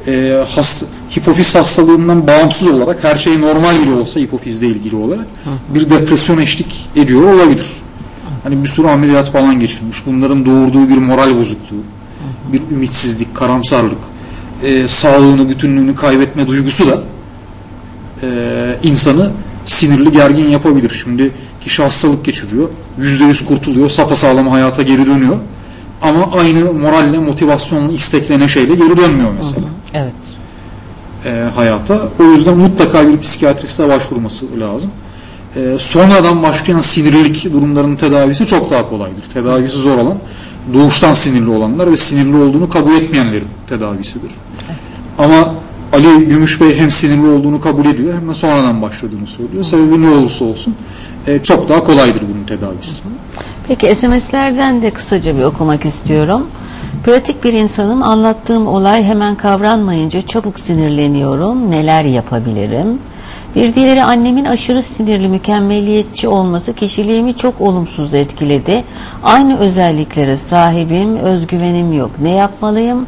[0.07, 0.83] e, has,
[1.17, 5.25] hipofiz hastalığından bağımsız olarak her şey normal bile olsa hipofizle ilgili olarak
[5.73, 7.67] bir depresyon eşlik ediyor olabilir.
[8.43, 10.05] Hani bir sürü ameliyat falan geçirmiş.
[10.05, 11.83] Bunların doğurduğu bir moral bozukluğu,
[12.53, 13.99] bir ümitsizlik, karamsarlık,
[14.63, 17.01] e, sağlığını, bütünlüğünü kaybetme duygusu da
[18.23, 18.27] e,
[18.83, 19.31] insanı
[19.65, 21.01] sinirli, gergin yapabilir.
[21.03, 21.31] Şimdi
[21.61, 25.37] kişi hastalık geçiriyor, yüzde yüz kurtuluyor, sapasağlam hayata geri dönüyor.
[26.01, 30.13] Ama aynı moralle, motivasyonla, istekle, neşeyle geri dönmüyor mesela Evet.
[31.25, 32.01] e, hayata.
[32.19, 34.91] O yüzden mutlaka bir psikiyatriste başvurması lazım.
[35.55, 39.23] E, sonradan başlayan sinirlilik durumlarının tedavisi çok daha kolaydır.
[39.33, 40.17] Tedavisi zor olan
[40.73, 44.31] doğuştan sinirli olanlar ve sinirli olduğunu kabul etmeyenlerin tedavisidir.
[45.17, 45.55] Ama
[45.93, 49.63] Ali Gümüş Bey hem sinirli olduğunu kabul ediyor hem de sonradan başladığını söylüyor.
[49.63, 50.75] Sebebi ne olursa olsun
[51.27, 53.01] e, çok daha kolaydır bunun tedavisi.
[53.67, 56.47] Peki SMS'lerden de kısaca bir okumak istiyorum.
[57.03, 58.03] Pratik bir insanım.
[58.03, 61.71] Anlattığım olay hemen kavranmayınca çabuk sinirleniyorum.
[61.71, 62.99] Neler yapabilirim?
[63.55, 68.83] Bir diğeri annemin aşırı sinirli, mükemmeliyetçi olması kişiliğimi çok olumsuz etkiledi.
[69.23, 72.11] Aynı özelliklere sahibim, özgüvenim yok.
[72.21, 73.05] Ne yapmalıyım?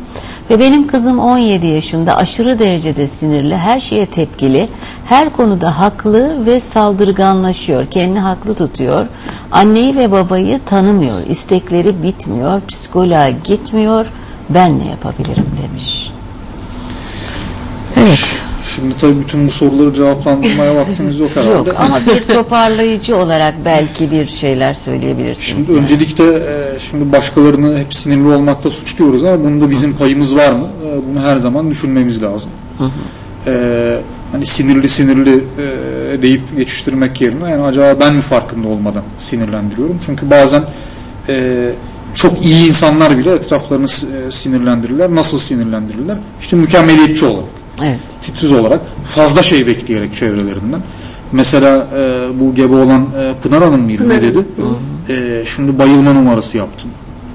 [0.50, 4.70] Ve benim kızım 17 yaşında aşırı derecede sinirli, her şeye tepkili,
[5.06, 9.08] her konuda haklı ve saldırganlaşıyor, kendini haklı tutuyor.
[9.52, 14.12] Anneyi ve babayı tanımıyor, istekleri bitmiyor, psikoloğa gitmiyor.
[14.50, 16.12] Ben ne yapabilirim demiş.
[17.98, 18.53] Evet.
[18.76, 21.70] Şimdi tabii bütün bu soruları cevaplandırmaya vaktimiz yok herhalde.
[21.70, 25.68] Yok ama bir toparlayıcı olarak belki bir şeyler söyleyebilirsiniz.
[25.68, 25.84] Şimdi yani.
[25.84, 30.68] öncelikle e, şimdi başkalarını hep sinirli olmakta suçluyoruz ama bunda bizim payımız var mı?
[30.86, 32.52] E, bunu her zaman düşünmemiz lazım.
[32.78, 32.90] Hı hı.
[33.48, 34.00] E,
[34.32, 40.00] hani sinirli sinirli e, deyip geçiştirmek yerine yani acaba ben mi farkında olmadan sinirlendiriyorum?
[40.06, 40.64] Çünkü bazen
[41.30, 41.70] e,
[42.16, 43.88] çok iyi insanlar bile etraflarını
[44.32, 45.16] sinirlendirirler.
[45.16, 46.18] Nasıl sinirlendirirler?
[46.42, 47.50] İşte mükemmeliyetçi olarak,
[47.82, 48.00] Evet.
[48.22, 50.82] titiz olarak, fazla şey bekleyerek çevrelerinden.
[51.32, 54.10] Mesela e, bu gebe olan e, Pınar Hanım mıydı?
[54.10, 54.46] Ne dedi?
[54.58, 54.78] Hanım.
[55.10, 56.90] E, şimdi bayılma numarası yaptım.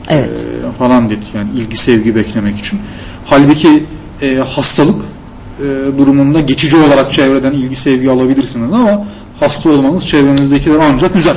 [0.09, 0.47] Evet.
[0.75, 2.81] E, falan dedi yani ilgi sevgi beklemek için.
[3.25, 3.85] Halbuki
[4.23, 5.65] e, hastalık e,
[5.99, 9.07] durumunda geçici olarak çevreden ilgi sevgi alabilirsiniz ama
[9.41, 11.37] hasta olmanız çevrenizdekileri ancak üzer.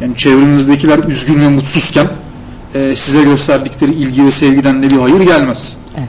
[0.00, 2.08] Yani çevrenizdekiler üzgün ve mutsuzken
[2.74, 5.78] e, size gösterdikleri ilgi ve sevgiden de bir hayır gelmez.
[5.96, 6.08] Evet.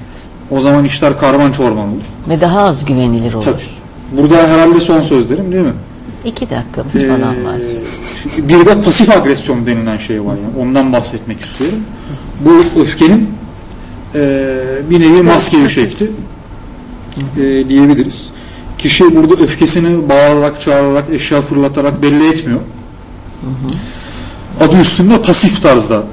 [0.54, 2.02] O zaman işler karman çorman olur.
[2.30, 3.44] Ve daha az güvenilir olur.
[3.44, 3.62] Tabii.
[4.18, 5.74] Burada herhalde son sözlerim değil mi?
[6.26, 7.56] İki dakikamız Ee, falan var.
[8.38, 10.68] bir de pasif agresyon denilen şey var yani.
[10.68, 11.80] Ondan bahsetmek istiyorum.
[12.42, 13.30] Bu öfkenin
[14.16, 14.50] e,
[14.90, 16.12] bir nevi maskeli şekli
[17.38, 18.32] e, diyebiliriz.
[18.78, 22.60] Kişi burada öfkesini bağırarak, çağırarak, eşya fırlatarak belli etmiyor.
[24.60, 26.04] Adı üstünde pasif tarzda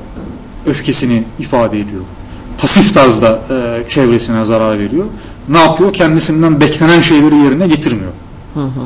[0.66, 2.02] öfkesini ifade ediyor.
[2.58, 5.04] Pasif tarzda e, çevresine zarar veriyor.
[5.48, 5.92] Ne yapıyor?
[5.92, 8.12] Kendisinden beklenen şeyleri yerine getirmiyor.
[8.54, 8.80] Hı hı.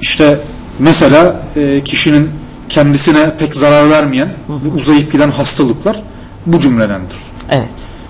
[0.00, 0.40] İşte
[0.78, 2.30] mesela e, kişinin
[2.68, 6.02] kendisine pek zarar vermeyen ve uzayıp giden hastalıklar
[6.46, 7.16] bu cümledendir.
[7.50, 7.68] Evet.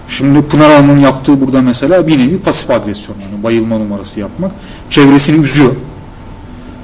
[0.08, 4.52] Şimdi Pınar Hanım'ın yaptığı burada mesela bir nevi pasif agresyon yani bayılma numarası yapmak.
[4.90, 5.72] Çevresini üzüyor.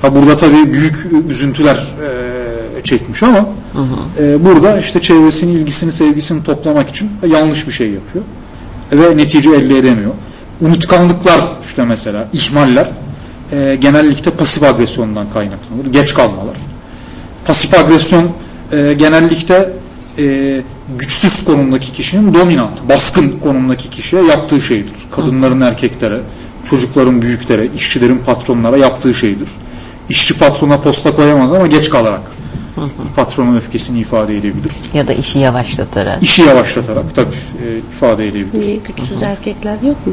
[0.03, 2.40] Ha burada tabii büyük üzüntüler e,
[2.85, 3.39] çekmiş ama
[3.73, 4.23] Hı hı.
[4.23, 8.25] e, burada işte çevresini, ilgisini, sevgisini toplamak için yanlış bir şey yapıyor.
[8.93, 10.13] Ve netice elde edemiyor.
[10.61, 12.91] Unutkanlıklar işte mesela, ihmaller
[13.53, 15.87] e, genellikle pasif agresyondan kaynaklanır.
[15.93, 16.57] Geç kalmalar.
[17.47, 18.31] Pasif agresyon
[18.73, 19.73] e, genellikle
[20.19, 20.61] e,
[20.99, 24.95] güçsüz konumdaki kişinin dominant, baskın konumdaki kişiye yaptığı şeydir.
[25.11, 26.21] Kadınların erkeklere,
[26.71, 29.49] çocukların büyüklere, işçilerin patronlara yaptığı şeydir.
[30.09, 32.21] İşçi patrona posta koyamaz ama geç kalarak
[33.17, 34.73] patronun öfkesini ifade edebilir.
[34.95, 36.23] Ya da işi yavaşlatarak.
[36.23, 38.61] İşi yavaşlatarak tabii e, ifade edebilir.
[38.61, 40.13] Niye güçsüz erkekler yok mu?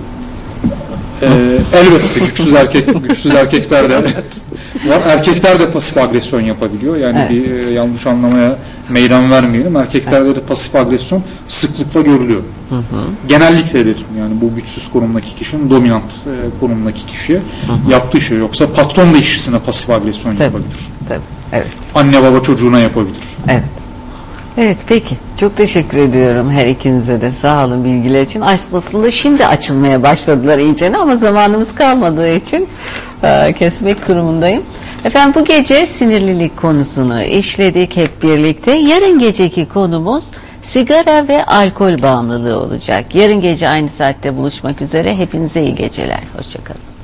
[1.21, 1.27] Ee,
[1.73, 4.03] elbette güçsüz erkek güçsüz erkekler de
[4.85, 5.01] var.
[5.05, 6.97] Erkekler de pasif agresyon yapabiliyor.
[6.97, 7.31] Yani Evet.
[7.31, 8.55] bir e, yanlış anlamaya
[8.89, 9.75] meydan vermeyelim.
[9.75, 12.41] Erkeklerde de pasif agresyon sıklıkla görülüyor.
[12.69, 12.81] Hı hı.
[13.27, 17.41] Genellikle dedim yani bu güçsüz konumdaki kişinin dominant e, konumdaki kişiye
[17.89, 18.37] yaptığı şey.
[18.37, 20.43] Yoksa patron da işçisine pasif agresyon Tabii.
[20.43, 20.77] yapabilir.
[21.07, 21.19] Tabii.
[21.53, 21.67] Evet.
[21.95, 23.17] Anne baba çocuğuna yapabilir.
[23.47, 23.63] Evet.
[24.57, 25.15] Evet peki.
[25.39, 27.31] Çok teşekkür ediyorum her ikinize de.
[27.31, 28.41] Sağ olun bilgiler için.
[28.41, 32.67] Aslında şimdi açılmaya başladılar iyicene ama zamanımız kalmadığı için
[33.23, 34.63] e, kesmek durumundayım.
[35.05, 38.71] Efendim bu gece sinirlilik konusunu işledik hep birlikte.
[38.71, 40.23] Yarın geceki konumuz
[40.61, 43.15] sigara ve alkol bağımlılığı olacak.
[43.15, 45.17] Yarın gece aynı saatte buluşmak üzere.
[45.17, 46.19] Hepinize iyi geceler.
[46.37, 46.96] Hoşçakalın.